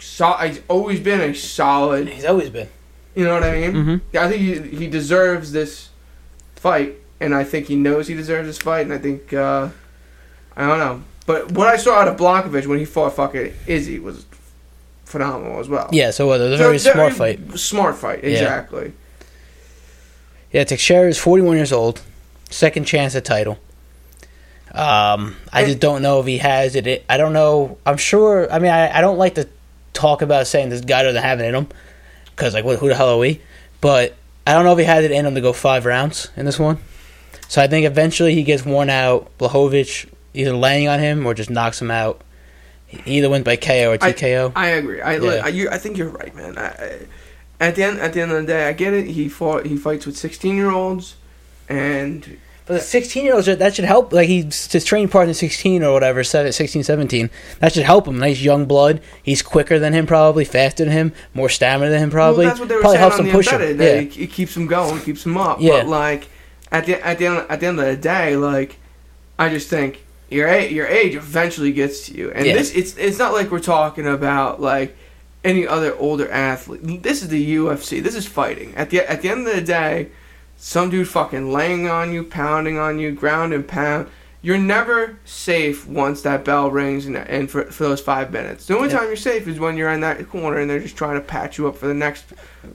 so, 0.00 0.32
he's 0.34 0.60
always 0.68 1.00
been 1.00 1.20
a 1.20 1.34
solid. 1.34 2.08
He's 2.08 2.24
always 2.24 2.50
been. 2.50 2.68
You 3.16 3.24
know 3.24 3.34
what 3.34 3.42
I 3.42 3.52
mean? 3.60 3.72
Mm-hmm. 3.72 3.96
Yeah, 4.12 4.24
I 4.24 4.28
think 4.28 4.40
he, 4.42 4.76
he 4.76 4.86
deserves 4.86 5.50
this 5.52 5.88
fight, 6.56 6.94
and 7.20 7.34
I 7.34 7.42
think 7.44 7.66
he 7.66 7.74
knows 7.74 8.06
he 8.06 8.14
deserves 8.14 8.46
this 8.46 8.58
fight, 8.58 8.82
and 8.82 8.92
I 8.92 8.98
think 8.98 9.32
uh, 9.32 9.68
I 10.56 10.66
don't 10.66 10.78
know. 10.78 11.02
But 11.26 11.52
what 11.52 11.66
I 11.68 11.76
saw 11.76 11.96
out 12.00 12.08
of 12.08 12.16
Blankovic 12.16 12.66
when 12.66 12.78
he 12.78 12.84
fought 12.84 13.14
fucking 13.16 13.52
Izzy 13.66 13.98
was 13.98 14.24
phenomenal 15.08 15.58
as 15.60 15.68
well. 15.68 15.88
Yeah, 15.92 16.10
so 16.10 16.30
uh, 16.30 16.36
it 16.36 16.38
was 16.38 16.52
a 16.52 16.56
So 16.58 16.64
very 16.64 16.78
smart 16.78 17.12
fight. 17.14 17.58
Smart 17.58 17.96
fight, 17.96 18.22
exactly. 18.24 18.92
Yeah, 20.52 20.64
Teixeira 20.64 21.08
is 21.08 21.18
41 21.18 21.56
years 21.56 21.72
old, 21.72 22.02
second 22.50 22.84
chance 22.84 23.14
at 23.14 23.24
title. 23.24 23.58
Um, 24.72 25.36
I 25.52 25.64
just 25.64 25.80
don't 25.80 26.02
know 26.02 26.20
if 26.20 26.26
he 26.26 26.38
has 26.38 26.76
it. 26.76 27.04
I 27.08 27.16
don't 27.16 27.32
know. 27.32 27.78
I'm 27.86 27.96
sure. 27.96 28.50
I 28.52 28.58
mean, 28.58 28.70
I, 28.70 28.98
I 28.98 29.00
don't 29.00 29.18
like 29.18 29.34
to 29.36 29.48
talk 29.94 30.22
about 30.22 30.46
saying 30.46 30.68
this 30.68 30.82
guy 30.82 31.02
doesn't 31.02 31.22
have 31.22 31.40
it 31.40 31.44
in 31.46 31.54
him, 31.54 31.68
because 32.30 32.54
like, 32.54 32.64
what, 32.64 32.78
who 32.78 32.88
the 32.88 32.94
hell 32.94 33.08
are 33.08 33.18
we? 33.18 33.40
But 33.80 34.14
I 34.46 34.52
don't 34.52 34.64
know 34.64 34.72
if 34.72 34.78
he 34.78 34.84
has 34.84 35.04
it 35.04 35.10
in 35.10 35.26
him 35.26 35.34
to 35.34 35.40
go 35.40 35.52
five 35.52 35.86
rounds 35.86 36.28
in 36.36 36.44
this 36.44 36.58
one. 36.58 36.78
So 37.48 37.62
I 37.62 37.66
think 37.66 37.86
eventually 37.86 38.34
he 38.34 38.42
gets 38.42 38.64
worn 38.64 38.90
out. 38.90 39.30
Blachowicz 39.38 40.06
either 40.34 40.52
laying 40.52 40.86
on 40.86 41.00
him 41.00 41.26
or 41.26 41.32
just 41.34 41.48
knocks 41.50 41.80
him 41.80 41.90
out. 41.90 42.20
He 42.88 43.18
either 43.18 43.28
wins 43.30 43.44
by 43.44 43.56
KO 43.56 43.92
or 43.92 43.98
TKO. 43.98 44.52
I 44.56 44.68
agree. 44.68 45.00
I 45.00 45.16
Yeah. 45.16 45.42
I, 45.44 45.48
you, 45.48 45.68
I 45.70 45.78
think 45.78 45.96
you're 45.98 46.08
right, 46.08 46.34
man. 46.34 46.56
I, 46.58 46.66
I, 46.66 46.98
at 47.60 47.74
the 47.76 47.82
end 47.84 48.00
at 48.00 48.12
the 48.14 48.20
end 48.22 48.32
of 48.32 48.40
the 48.40 48.46
day, 48.46 48.66
I 48.68 48.72
get 48.72 48.94
it. 48.94 49.06
He 49.08 49.28
fought. 49.28 49.66
He 49.66 49.76
fights 49.76 50.06
with 50.06 50.16
16 50.16 50.56
year 50.56 50.70
olds, 50.70 51.16
and 51.68 52.38
But 52.66 52.74
the 52.74 52.80
16 52.80 53.24
year 53.24 53.34
olds, 53.34 53.46
that 53.46 53.74
should 53.74 53.84
help. 53.84 54.12
Like, 54.12 54.28
he's 54.28 54.70
his 54.72 54.84
training 54.84 55.08
partner 55.08 55.34
16 55.34 55.82
or 55.82 55.92
whatever, 55.92 56.22
seven- 56.24 56.52
16, 56.52 56.82
17. 56.84 57.30
That 57.60 57.72
should 57.72 57.82
help 57.84 58.06
him. 58.06 58.18
Nice 58.18 58.40
young 58.40 58.64
blood. 58.66 59.00
He's 59.22 59.42
quicker 59.42 59.78
than 59.78 59.92
him, 59.92 60.06
probably. 60.06 60.44
Faster 60.44 60.84
than 60.84 60.92
him. 60.92 61.12
More 61.34 61.48
stamina 61.48 61.90
than 61.90 62.00
him, 62.04 62.10
probably. 62.10 62.46
Well, 62.46 62.48
that's 62.50 62.60
what 62.60 62.68
they 62.68 62.74
were 62.76 62.80
probably 62.82 62.96
saying 62.98 63.00
helps 63.10 63.18
on 63.18 63.26
him 63.26 63.26
the 63.26 63.32
push 63.38 63.48
him. 63.48 63.60
embedded. 63.60 63.80
Yeah. 63.80 64.00
It, 64.22 64.24
it 64.28 64.32
keeps 64.32 64.56
him 64.56 64.66
going, 64.66 65.00
keeps 65.02 65.26
him 65.26 65.36
up. 65.36 65.60
Yeah. 65.60 65.72
But 65.80 65.86
like 65.88 66.28
at 66.70 66.86
the 66.86 67.04
at 67.06 67.18
the 67.18 67.26
end 67.26 67.46
at 67.50 67.60
the 67.60 67.66
end 67.66 67.80
of 67.80 67.86
the 67.86 67.96
day, 67.96 68.36
like 68.36 68.76
I 69.38 69.48
just 69.48 69.68
think 69.68 70.04
your 70.30 70.46
a- 70.48 70.68
your 70.70 70.86
age 70.86 71.14
eventually 71.14 71.72
gets 71.72 72.06
to 72.06 72.14
you, 72.14 72.30
and 72.34 72.46
Yeah. 72.46 72.54
this 72.54 72.72
it's 72.74 72.96
it's 72.96 73.18
not 73.18 73.32
like 73.32 73.50
we're 73.50 73.60
talking 73.60 74.06
about 74.06 74.60
like 74.60 74.96
any 75.44 75.66
other 75.66 75.94
older 75.98 76.28
athlete. 76.30 77.02
This 77.02 77.22
is 77.22 77.28
the 77.28 77.56
UFC. 77.56 78.00
This 78.02 78.14
is 78.14 78.26
fighting. 78.26 78.72
At 78.76 78.90
the 78.90 79.08
at 79.10 79.22
the 79.22 79.28
end 79.30 79.46
of 79.46 79.54
the 79.54 79.60
day, 79.60 80.08
some 80.56 80.90
dude 80.90 81.08
fucking 81.08 81.52
laying 81.52 81.88
on 81.88 82.12
you, 82.12 82.24
pounding 82.24 82.78
on 82.78 82.98
you, 82.98 83.12
ground 83.12 83.52
and 83.52 83.66
pound. 83.66 84.08
You're 84.40 84.58
never 84.58 85.18
safe 85.24 85.86
once 85.86 86.22
that 86.22 86.44
bell 86.44 86.70
rings 86.70 87.06
and, 87.06 87.16
and 87.16 87.50
for, 87.50 87.64
for 87.64 87.84
those 87.84 88.00
five 88.00 88.32
minutes. 88.32 88.66
The 88.66 88.76
only 88.76 88.88
time 88.88 89.04
you're 89.08 89.16
safe 89.16 89.48
is 89.48 89.58
when 89.58 89.76
you're 89.76 89.90
in 89.90 90.00
that 90.02 90.28
corner 90.28 90.58
and 90.58 90.70
they're 90.70 90.78
just 90.78 90.96
trying 90.96 91.14
to 91.14 91.20
patch 91.20 91.58
you 91.58 91.66
up 91.66 91.76
for 91.76 91.88
the 91.88 91.94
next 91.94 92.24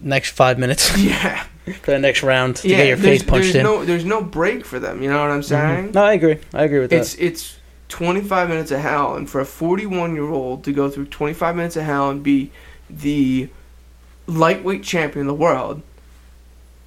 Next 0.01 0.31
five 0.31 0.59
minutes 0.59 0.97
yeah, 1.01 1.43
for 1.81 1.91
the 1.91 1.99
next 1.99 2.21
round 2.23 2.57
to 2.57 2.67
yeah. 2.67 2.77
get 2.77 2.87
your 2.87 2.97
face 2.97 3.23
punched 3.23 3.53
there's 3.53 3.55
in. 3.55 3.63
no 3.63 3.85
there's 3.85 4.03
no 4.05 4.21
break 4.21 4.65
for 4.65 4.79
them. 4.79 5.01
You 5.01 5.09
know 5.09 5.21
what 5.21 5.31
I'm 5.31 5.43
saying? 5.43 5.89
Mhm. 5.89 5.93
No, 5.93 6.03
I 6.03 6.13
agree. 6.13 6.39
I 6.53 6.63
agree 6.63 6.79
with 6.79 6.89
that. 6.89 6.97
It's 6.99 7.15
it's 7.15 7.57
25 7.89 8.49
minutes 8.49 8.71
of 8.71 8.79
hell, 8.79 9.15
and 9.15 9.29
for 9.29 9.39
a 9.39 9.45
41 9.45 10.15
year 10.15 10.29
old 10.29 10.63
to 10.65 10.73
go 10.73 10.89
through 10.89 11.05
25 11.05 11.55
minutes 11.55 11.75
of 11.77 11.83
hell 11.83 12.09
and 12.09 12.23
be 12.23 12.51
the 12.89 13.49
lightweight 14.27 14.83
champion 14.83 15.27
of 15.27 15.27
the 15.27 15.41
world, 15.41 15.81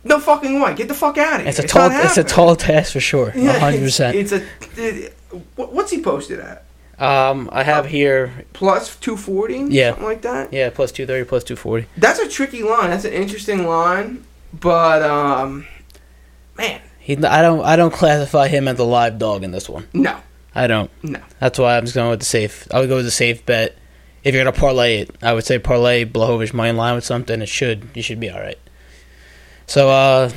no 0.07 0.19
fucking 0.21 0.61
way. 0.61 0.75
Get 0.75 0.89
the 0.89 0.95
fuck 0.95 1.19
out 1.19 1.35
of 1.35 1.41
here. 1.41 1.49
It's 1.49 1.59
a 1.59 1.67
tall. 1.67 1.89
not 1.91 2.05
It's 2.05 2.17
a 2.17 2.25
tall 2.25 2.57
task 2.57 2.93
for 2.93 3.01
sure. 3.01 3.33
Yeah, 3.37 3.53
hundred 3.59 3.77
it's- 3.83 3.85
percent. 3.99 4.17
It's 4.17 4.33
a. 4.33 4.47
It, 4.77 5.17
what's 5.57 5.91
he 5.91 6.01
posted 6.03 6.41
at? 6.41 6.65
Um, 6.99 7.51
I 7.53 7.63
have 7.63 7.85
here. 7.87 8.47
Plus 8.55 8.97
240? 8.97 9.67
Yeah. 9.75 9.91
Something 9.91 10.05
like 10.07 10.23
that? 10.23 10.51
Yeah, 10.53 10.71
plus 10.71 10.93
two 10.93 11.05
thirty, 11.07 11.29
plus 11.29 11.45
two 11.45 11.55
forty. 11.57 11.87
That's 11.99 12.19
a 12.19 12.27
tricky 12.29 12.63
line. 12.63 12.89
That's 12.91 13.05
an 13.05 13.13
interesting 13.13 13.67
line. 13.67 14.25
But, 14.59 15.03
um, 15.03 15.67
man, 16.57 16.81
He. 16.99 17.17
I 17.19 17.43
don't. 17.43 17.63
I 17.63 17.77
don't 17.77 17.93
classify 17.93 18.49
him 18.49 18.67
as 18.69 18.79
a 18.79 18.85
live 18.85 19.19
dog 19.19 19.43
in 19.45 19.51
this 19.51 19.69
one. 19.69 19.87
no. 19.93 20.17
I 20.55 20.67
don't. 20.69 20.91
No. 21.03 21.21
That's 21.39 21.59
why 21.59 21.77
I'm 21.77 21.85
just 21.85 21.95
going 21.95 22.09
with 22.09 22.21
the 22.21 22.25
safe. 22.25 22.67
I 22.73 22.81
would 22.81 22.89
go 22.89 22.97
with 22.97 23.05
the 23.05 23.11
safe 23.11 23.45
bet. 23.45 23.77
If 24.25 24.35
you're 24.35 24.43
gonna 24.43 24.57
parlay 24.57 25.01
it, 25.01 25.15
I 25.23 25.35
would 25.35 25.45
say 25.45 25.59
parlay 25.59 26.07
Blachowicz 26.07 26.55
money 26.55 26.73
line 26.73 26.95
with 26.95 27.05
something. 27.05 27.43
It 27.43 27.49
should 27.51 27.91
you 27.93 28.01
should 28.03 28.19
be 28.21 28.31
all 28.31 28.41
right. 28.41 28.59
So, 29.67 29.89
uh, 29.89 30.31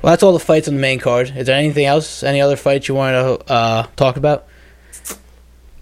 well, 0.00 0.12
that's 0.12 0.22
all 0.22 0.32
the 0.32 0.38
fights 0.40 0.68
on 0.68 0.74
the 0.74 0.80
main 0.80 0.98
card. 0.98 1.32
Is 1.36 1.46
there 1.46 1.56
anything 1.58 1.84
else? 1.86 2.22
Any 2.22 2.40
other 2.40 2.56
fights 2.56 2.88
you 2.88 2.94
want 2.94 3.14
to 3.46 3.52
uh, 3.52 3.86
talk 3.96 4.16
about? 4.16 4.46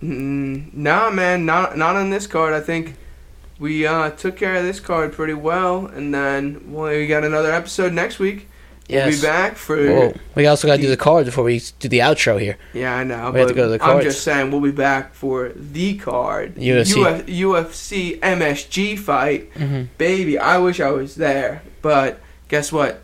Mm, 0.02 0.72
nah, 0.74 1.10
man, 1.10 1.44
not 1.44 1.76
not 1.76 1.96
on 1.96 2.10
this 2.10 2.26
card. 2.26 2.54
I 2.54 2.60
think 2.60 2.94
we 3.58 3.86
uh, 3.86 4.10
took 4.10 4.36
care 4.36 4.56
of 4.56 4.64
this 4.64 4.80
card 4.80 5.12
pretty 5.12 5.34
well, 5.34 5.86
and 5.86 6.14
then 6.14 6.72
well, 6.72 6.90
we 6.90 7.06
got 7.06 7.24
another 7.24 7.52
episode 7.52 7.92
next 7.92 8.18
week. 8.18 8.46
We'll 8.88 9.10
be 9.10 9.20
back 9.20 9.54
for. 9.56 9.76
Whoa. 9.76 10.14
We 10.34 10.46
also 10.46 10.66
got 10.66 10.76
to 10.76 10.82
do 10.82 10.88
the 10.88 10.96
cards 10.96 11.28
before 11.28 11.44
we 11.44 11.60
do 11.78 11.88
the 11.88 12.00
outro 12.00 12.40
here. 12.40 12.56
Yeah, 12.72 12.96
I 12.96 13.04
know. 13.04 13.30
We 13.30 13.38
have 13.38 13.48
to 13.48 13.54
go 13.54 13.70
to 13.70 13.78
the 13.78 13.84
I'm 13.84 14.02
just 14.02 14.24
saying 14.24 14.50
we'll 14.50 14.60
be 14.62 14.72
back 14.72 15.14
for 15.14 15.50
the 15.54 15.96
card. 15.98 16.56
UFC. 16.56 17.06
Uf- 17.06 17.26
UFC 17.26 18.18
MSG 18.18 18.98
fight, 18.98 19.52
Mm-hmm. 19.54 19.82
baby. 19.98 20.38
I 20.38 20.58
wish 20.58 20.80
I 20.80 20.90
was 20.90 21.14
there, 21.14 21.62
but 21.82 22.18
guess 22.50 22.70
what? 22.70 23.00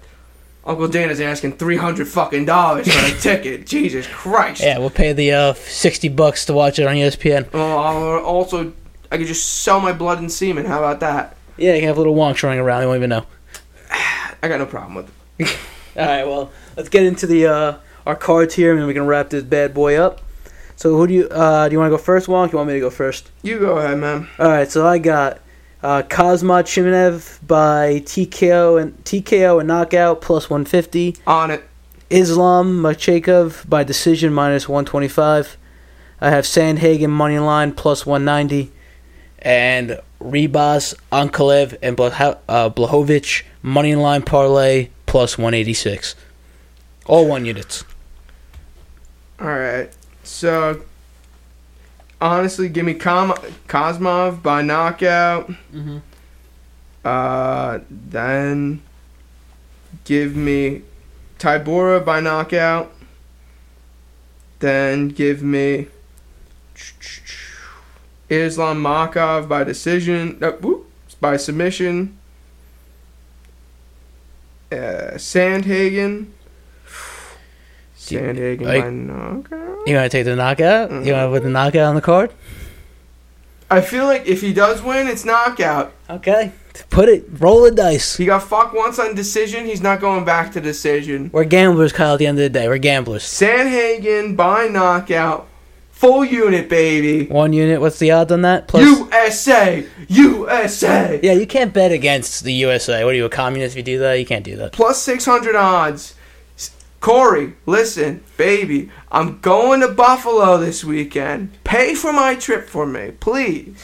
Uncle 0.66 0.88
Dan 0.88 1.11
is 1.11 1.20
asking 1.20 1.52
three 1.52 1.76
hundred 1.76 2.09
fucking 2.09 2.44
dollars 2.44 2.92
for 2.92 3.06
a 3.06 3.18
ticket. 3.20 3.66
Jesus 3.66 4.06
Christ. 4.06 4.61
Yeah, 4.61 4.78
we'll 4.78 4.90
pay 4.90 5.12
the 5.12 5.32
uh, 5.32 5.52
sixty 5.54 6.09
bucks 6.09 6.44
to 6.46 6.52
watch 6.52 6.78
it 6.78 6.87
on 6.87 6.96
ESPN. 6.96 7.50
Well, 7.52 7.78
I'll 7.78 8.18
also, 8.24 8.72
I 9.11 9.16
could 9.16 9.28
just 9.28 9.62
sell 9.62 9.80
my 9.80 9.92
blood 9.92 10.18
and 10.18 10.30
semen. 10.30 10.66
How 10.66 10.78
about 10.78 11.00
that? 11.00 11.37
Yeah, 11.56 11.74
you 11.74 11.80
can 11.80 11.88
have 11.88 11.96
little 11.96 12.16
wonks 12.16 12.42
running 12.42 12.59
around. 12.59 12.82
You 12.82 12.88
won't 12.88 12.98
even 12.98 13.11
know. 13.11 13.26
I 14.42 14.48
got 14.48 14.59
no 14.59 14.66
problem 14.66 14.94
with 14.96 15.11
it. 15.38 15.56
All 15.96 16.04
right, 16.04 16.24
well, 16.26 16.50
let's 16.76 16.88
get 16.90 17.04
into 17.04 17.26
the 17.26 17.46
uh, 17.46 17.78
our 18.04 18.16
cards 18.16 18.54
here, 18.54 18.72
and 18.72 18.80
then 18.80 18.88
we 18.88 18.92
can 18.94 19.06
wrap 19.06 19.30
this 19.30 19.44
bad 19.44 19.72
boy 19.72 19.96
up. 19.96 20.20
So, 20.74 20.96
who 20.96 21.06
do 21.06 21.14
you 21.14 21.28
uh, 21.28 21.68
do? 21.68 21.74
You 21.74 21.78
want 21.78 21.92
to 21.92 21.96
go 21.96 22.02
first, 22.02 22.26
Wonk? 22.26 22.50
You 22.50 22.59
want 22.59 22.68
me 22.68 22.74
to 22.74 22.80
go 22.80 22.90
first? 22.90 23.30
You 23.42 23.61
go 23.61 23.78
ahead, 23.78 23.98
man. 23.98 24.28
All 24.38 24.48
right, 24.48 24.70
so 24.70 24.85
I 24.87 24.98
got 24.98 25.38
uh, 25.87 26.03
Kazma 26.03 26.64
Chimanev 26.64 27.38
by 27.46 28.01
TKO 28.01 28.83
and 28.83 29.05
TKO 29.05 29.61
and 29.61 29.68
knockout 29.68 30.20
plus 30.20 30.51
150. 30.51 31.16
On 31.29 31.53
it. 31.53 31.62
Islam 32.11 32.83
Machekov 32.83 33.68
by 33.68 33.85
decision 33.85 34.33
minus 34.33 34.68
125. 34.68 35.57
I 36.20 36.31
have 36.31 36.44
Sandhagen 36.44 37.11
money 37.11 37.38
line 37.38 37.72
plus 37.72 38.05
190. 38.05 38.72
And 39.38 40.01
Ribas, 40.20 40.94
Ankalev, 41.12 41.77
and 41.81 41.96
Blah- 41.96 42.35
uh, 42.49 42.68
Blachowicz 42.70 43.44
money 43.62 43.94
line 43.94 44.22
parlay 44.22 44.88
plus 45.07 45.38
186. 45.38 46.16
All 47.07 47.29
one 47.29 47.44
units. 47.44 47.85
All 49.38 49.46
right. 49.46 49.92
So, 50.25 50.83
honestly, 52.20 52.68
give 52.68 52.85
me 52.85 52.94
Kam- 52.94 53.33
Kozmov 53.68 54.42
by 54.42 54.62
knockout. 54.62 55.48
Mm-hmm. 55.72 55.98
Uh, 57.05 57.79
then 57.90 58.83
give 60.05 60.35
me 60.35 60.83
Tybura 61.38 62.05
by 62.05 62.20
knockout. 62.20 62.92
Then 64.59 65.09
give 65.09 65.42
me 65.42 65.87
Islam 68.29 68.83
Makov 68.83 69.48
by 69.48 69.62
decision. 69.64 70.38
Uh, 70.42 70.52
whoop, 70.52 70.90
by 71.20 71.37
submission. 71.37 72.16
Uh, 74.72 75.14
Sandhagen. 75.16 76.26
Sandhagen 77.96 78.62
Like- 78.62 78.83
by 78.83 78.90
knockout. 78.90 79.65
You 79.87 79.94
want 79.94 80.11
to 80.11 80.18
take 80.18 80.25
the 80.25 80.35
knockout? 80.35 80.90
You 80.90 81.12
want 81.12 81.27
to 81.27 81.31
put 81.31 81.42
the 81.44 81.51
knockout 81.51 81.85
on 81.88 81.94
the 81.94 82.01
card? 82.01 82.33
I 83.70 83.81
feel 83.81 84.05
like 84.05 84.27
if 84.27 84.40
he 84.40 84.53
does 84.53 84.83
win, 84.83 85.07
it's 85.07 85.25
knockout. 85.25 85.92
Okay. 86.11 86.53
Put 86.90 87.09
it, 87.09 87.25
roll 87.38 87.62
the 87.62 87.70
dice. 87.70 88.16
He 88.16 88.27
got 88.27 88.42
fucked 88.42 88.75
once 88.75 88.99
on 88.99 89.14
decision. 89.14 89.64
He's 89.64 89.81
not 89.81 90.01
going 90.01 90.25
back 90.25 90.53
to 90.53 90.61
decision. 90.61 91.31
We're 91.33 91.44
gamblers, 91.44 91.92
Kyle. 91.92 92.14
At 92.14 92.18
the 92.18 92.27
end 92.27 92.38
of 92.38 92.42
the 92.42 92.51
day, 92.51 92.68
we're 92.68 92.79
gamblers. 92.79 93.22
Sandhagen 93.22 94.37
by 94.37 94.66
knockout, 94.68 95.49
full 95.90 96.25
unit, 96.25 96.68
baby. 96.68 97.27
One 97.27 97.53
unit. 97.53 97.81
What's 97.81 97.99
the 97.99 98.11
odds 98.11 98.31
on 98.31 98.42
that? 98.42 98.68
Plus, 98.68 98.83
USA, 98.83 99.87
USA. 100.09 101.18
yeah, 101.22 101.33
you 101.33 101.46
can't 101.46 101.72
bet 101.72 101.92
against 101.92 102.44
the 102.44 102.53
USA. 102.53 103.05
What 103.05 103.14
are 103.14 103.16
you, 103.16 103.25
a 103.25 103.31
communist? 103.31 103.75
If 103.75 103.79
you 103.79 103.83
do 103.83 103.99
that, 104.01 104.14
you 104.14 104.27
can't 104.27 104.44
do 104.44 104.57
that. 104.57 104.72
Plus 104.72 105.01
600 105.03 105.57
odds. 105.57 106.14
Cory, 107.01 107.55
listen, 107.66 108.25
baby, 108.37 108.90
I'm 109.16 109.38
going 109.40 109.81
to 109.81 109.88
Buffalo 109.88 110.59
this 110.59 110.85
weekend. 110.85 111.62
Pay 111.64 111.94
for 111.94 112.12
my 112.12 112.35
trip 112.35 112.68
for 112.68 112.85
me, 112.87 113.12
please. 113.18 113.83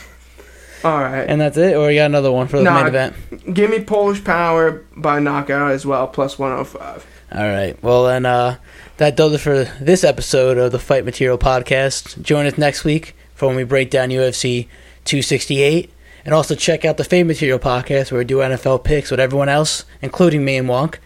All 0.84 1.00
right. 1.00 1.22
And 1.22 1.40
that's 1.40 1.56
it, 1.56 1.74
or 1.76 1.90
you 1.90 2.00
got 2.00 2.06
another 2.06 2.30
one 2.30 2.48
for 2.48 2.58
the 2.58 2.64
Nah. 2.64 2.74
main 2.78 2.86
event. 2.88 3.14
Give 3.54 3.70
me 3.70 3.80
Polish 3.80 4.22
Power 4.24 4.84
by 4.96 5.20
knockout 5.20 5.70
as 5.70 5.86
well, 5.86 6.06
plus 6.08 6.38
105. 6.38 7.06
All 7.34 7.40
right. 7.48 7.80
Well, 7.82 8.04
then 8.04 8.26
uh, 8.26 8.56
that 8.98 9.16
does 9.16 9.32
it 9.32 9.38
for 9.38 9.64
this 9.80 10.04
episode 10.04 10.58
of 10.58 10.70
the 10.72 10.78
Fight 10.78 11.04
Material 11.04 11.38
Podcast. 11.38 12.20
Join 12.20 12.44
us 12.46 12.58
next 12.58 12.84
week 12.84 13.14
for 13.34 13.46
when 13.46 13.56
we 13.56 13.64
break 13.64 13.90
down 13.90 14.10
UFC 14.10 14.68
268. 15.04 15.90
And 16.24 16.34
also 16.34 16.54
check 16.54 16.84
out 16.84 16.98
the 16.98 17.04
Fade 17.04 17.26
Material 17.26 17.58
Podcast 17.58 18.12
where 18.12 18.18
we 18.18 18.24
do 18.24 18.36
NFL 18.38 18.84
picks 18.84 19.10
with 19.10 19.18
everyone 19.18 19.48
else, 19.48 19.84
including 20.02 20.44
me 20.44 20.56
and 20.56 20.68
Wonk. 20.68 20.96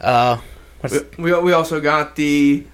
Uh, 0.00 0.38
We, 0.92 1.32
we, 1.32 1.40
we 1.40 1.52
also 1.52 1.80
got 1.80 2.16
the 2.16 2.64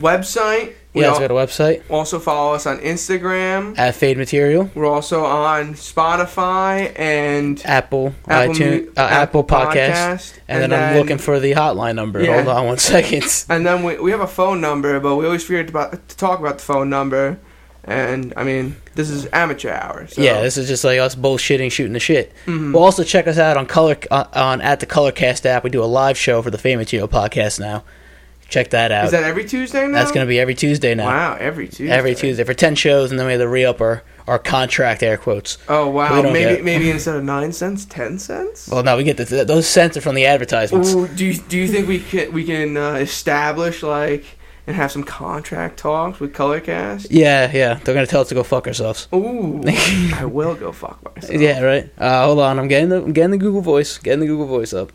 website. 0.00 0.74
We 0.92 1.02
yeah, 1.02 1.08
let's 1.08 1.20
al- 1.20 1.28
go 1.28 1.40
to 1.40 1.46
website 1.46 1.82
also 1.88 2.18
follow 2.18 2.54
us 2.54 2.66
on 2.66 2.78
Instagram. 2.78 3.78
at 3.78 3.94
Fade 3.94 4.18
Material, 4.18 4.68
We're 4.74 4.86
also 4.86 5.24
on 5.24 5.74
Spotify 5.74 6.92
and 6.98 7.62
Apple, 7.64 8.12
Apple, 8.26 8.54
iTunes, 8.54 8.88
uh, 8.98 9.02
Apple 9.02 9.44
Podcast. 9.44 10.40
And, 10.48 10.72
then, 10.72 10.72
I'm 10.72 10.98
looking 10.98 11.18
for 11.18 11.38
the 11.38 11.52
hotline 11.52 11.94
number. 11.94 12.20
Yeah. 12.20 12.42
Hold 12.42 12.48
on 12.48 12.66
one 12.66 12.78
second. 12.78 13.44
And 13.48 13.64
then 13.64 13.84
we, 13.84 14.00
we 14.00 14.10
have 14.10 14.20
a 14.20 14.26
phone 14.26 14.60
number, 14.60 14.98
but 14.98 15.14
we 15.14 15.26
always 15.26 15.44
forget 15.44 15.70
about, 15.70 16.08
to 16.08 16.16
talk 16.16 16.40
about 16.40 16.58
the 16.58 16.64
phone 16.64 16.90
number. 16.90 17.38
And 17.84 18.34
I 18.36 18.44
mean, 18.44 18.76
this 18.94 19.08
is 19.08 19.26
amateur 19.32 19.70
hour. 19.70 20.06
So. 20.06 20.20
Yeah, 20.20 20.42
this 20.42 20.56
is 20.56 20.68
just 20.68 20.84
like 20.84 20.98
us 20.98 21.14
bullshitting, 21.14 21.72
shooting 21.72 21.94
the 21.94 22.00
shit. 22.00 22.32
Mhm. 22.46 22.72
Well, 22.74 22.82
also 22.82 23.04
check 23.04 23.26
us 23.26 23.38
out 23.38 23.56
on 23.56 23.66
color 23.66 23.96
on, 24.10 24.28
on 24.34 24.60
at 24.60 24.80
the 24.80 24.86
Colorcast 24.86 25.46
app. 25.46 25.64
We 25.64 25.70
do 25.70 25.82
a 25.82 25.86
live 25.86 26.18
show 26.18 26.42
for 26.42 26.50
the 26.50 26.58
Fade 26.58 26.76
Material 26.78 27.08
podcast 27.08 27.58
now. 27.58 27.84
Check 28.50 28.70
that 28.70 28.90
out. 28.90 29.04
Is 29.04 29.12
that 29.12 29.22
every 29.22 29.44
Tuesday 29.44 29.86
now? 29.86 29.92
That's 29.92 30.10
going 30.10 30.26
to 30.26 30.28
be 30.28 30.40
every 30.40 30.56
Tuesday 30.56 30.92
now. 30.96 31.06
Wow, 31.06 31.36
every 31.38 31.68
Tuesday. 31.68 31.88
Every 31.88 32.16
Tuesday 32.16 32.42
for 32.42 32.52
ten 32.52 32.74
shows, 32.74 33.12
and 33.12 33.18
then 33.18 33.26
we 33.26 33.32
have 33.32 33.40
to 33.40 33.46
re 33.48 33.64
up 33.64 33.80
our, 33.80 34.02
our 34.26 34.40
contract 34.40 35.04
air 35.04 35.16
quotes. 35.16 35.56
Oh 35.68 35.88
wow, 35.88 36.20
maybe 36.20 36.60
maybe 36.60 36.90
instead 36.90 37.14
of 37.14 37.22
nine 37.22 37.52
cents, 37.52 37.84
ten 37.84 38.18
cents. 38.18 38.66
Well, 38.68 38.82
no, 38.82 38.96
we 38.96 39.04
get 39.04 39.18
the, 39.18 39.44
those 39.44 39.68
cents 39.68 39.96
are 39.96 40.00
from 40.00 40.16
the 40.16 40.26
advertisements. 40.26 40.92
Ooh, 40.92 41.06
do 41.06 41.24
you 41.26 41.34
do 41.34 41.56
you 41.56 41.68
think 41.68 41.86
we 41.86 42.00
can 42.00 42.32
we 42.32 42.44
can 42.44 42.76
uh, 42.76 42.94
establish 42.94 43.84
like 43.84 44.24
and 44.70 44.76
have 44.76 44.92
some 44.92 45.02
contract 45.02 45.78
talks 45.78 46.20
with 46.20 46.32
Colorcast? 46.32 47.08
Yeah, 47.10 47.50
yeah, 47.52 47.74
they're 47.74 47.92
going 47.94 48.06
to 48.06 48.10
tell 48.10 48.20
us 48.20 48.28
to 48.28 48.36
go 48.36 48.44
fuck 48.44 48.68
ourselves. 48.68 49.08
Ooh, 49.12 49.60
I 49.66 50.24
will 50.24 50.54
go 50.54 50.70
fuck 50.70 51.02
myself. 51.04 51.34
Yeah, 51.40 51.60
right. 51.60 51.90
Uh, 51.98 52.26
hold 52.26 52.38
on, 52.38 52.58
I'm 52.58 52.68
getting 52.68 52.88
the 52.88 53.02
I'm 53.02 53.12
getting 53.12 53.32
the 53.32 53.38
Google 53.38 53.62
Voice, 53.62 53.98
getting 53.98 54.20
the 54.20 54.26
Google 54.26 54.46
Voice 54.46 54.72
up. 54.72 54.92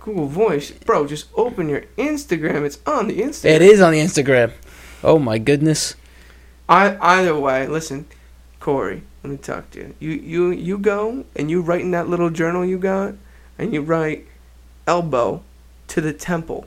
Google 0.00 0.26
Voice, 0.26 0.72
bro. 0.72 1.06
Just 1.06 1.26
open 1.36 1.68
your 1.68 1.82
Instagram. 1.96 2.64
It's 2.64 2.78
on 2.84 3.06
the 3.06 3.20
Instagram. 3.20 3.54
It 3.54 3.62
is 3.62 3.80
on 3.80 3.92
the 3.92 4.00
Instagram. 4.00 4.52
Oh 5.04 5.18
my 5.20 5.38
goodness. 5.38 5.94
I 6.68 6.96
either 7.00 7.38
way, 7.38 7.68
listen, 7.68 8.06
Cory. 8.58 9.02
Let 9.22 9.30
me 9.30 9.36
talk 9.36 9.70
to 9.70 9.78
you. 9.78 9.94
You 10.00 10.10
you 10.10 10.50
you 10.50 10.78
go 10.78 11.24
and 11.36 11.48
you 11.48 11.60
write 11.60 11.82
in 11.82 11.92
that 11.92 12.08
little 12.08 12.30
journal 12.30 12.64
you 12.64 12.78
got, 12.78 13.14
and 13.56 13.72
you 13.72 13.82
write 13.82 14.26
elbow 14.86 15.42
to 15.88 16.00
the 16.00 16.12
temple. 16.12 16.66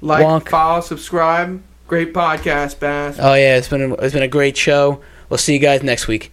Like, 0.00 0.24
Wonk. 0.24 0.48
follow, 0.48 0.80
subscribe. 0.80 1.62
Great 1.88 2.14
podcast, 2.14 2.80
Bass. 2.80 3.18
Oh 3.20 3.34
yeah, 3.34 3.58
it's 3.58 3.68
been 3.68 3.82
a, 3.82 3.92
it's 3.96 4.14
been 4.14 4.22
a 4.22 4.28
great 4.28 4.56
show. 4.56 5.02
We'll 5.28 5.36
see 5.36 5.52
you 5.52 5.58
guys 5.58 5.82
next 5.82 6.08
week. 6.08 6.28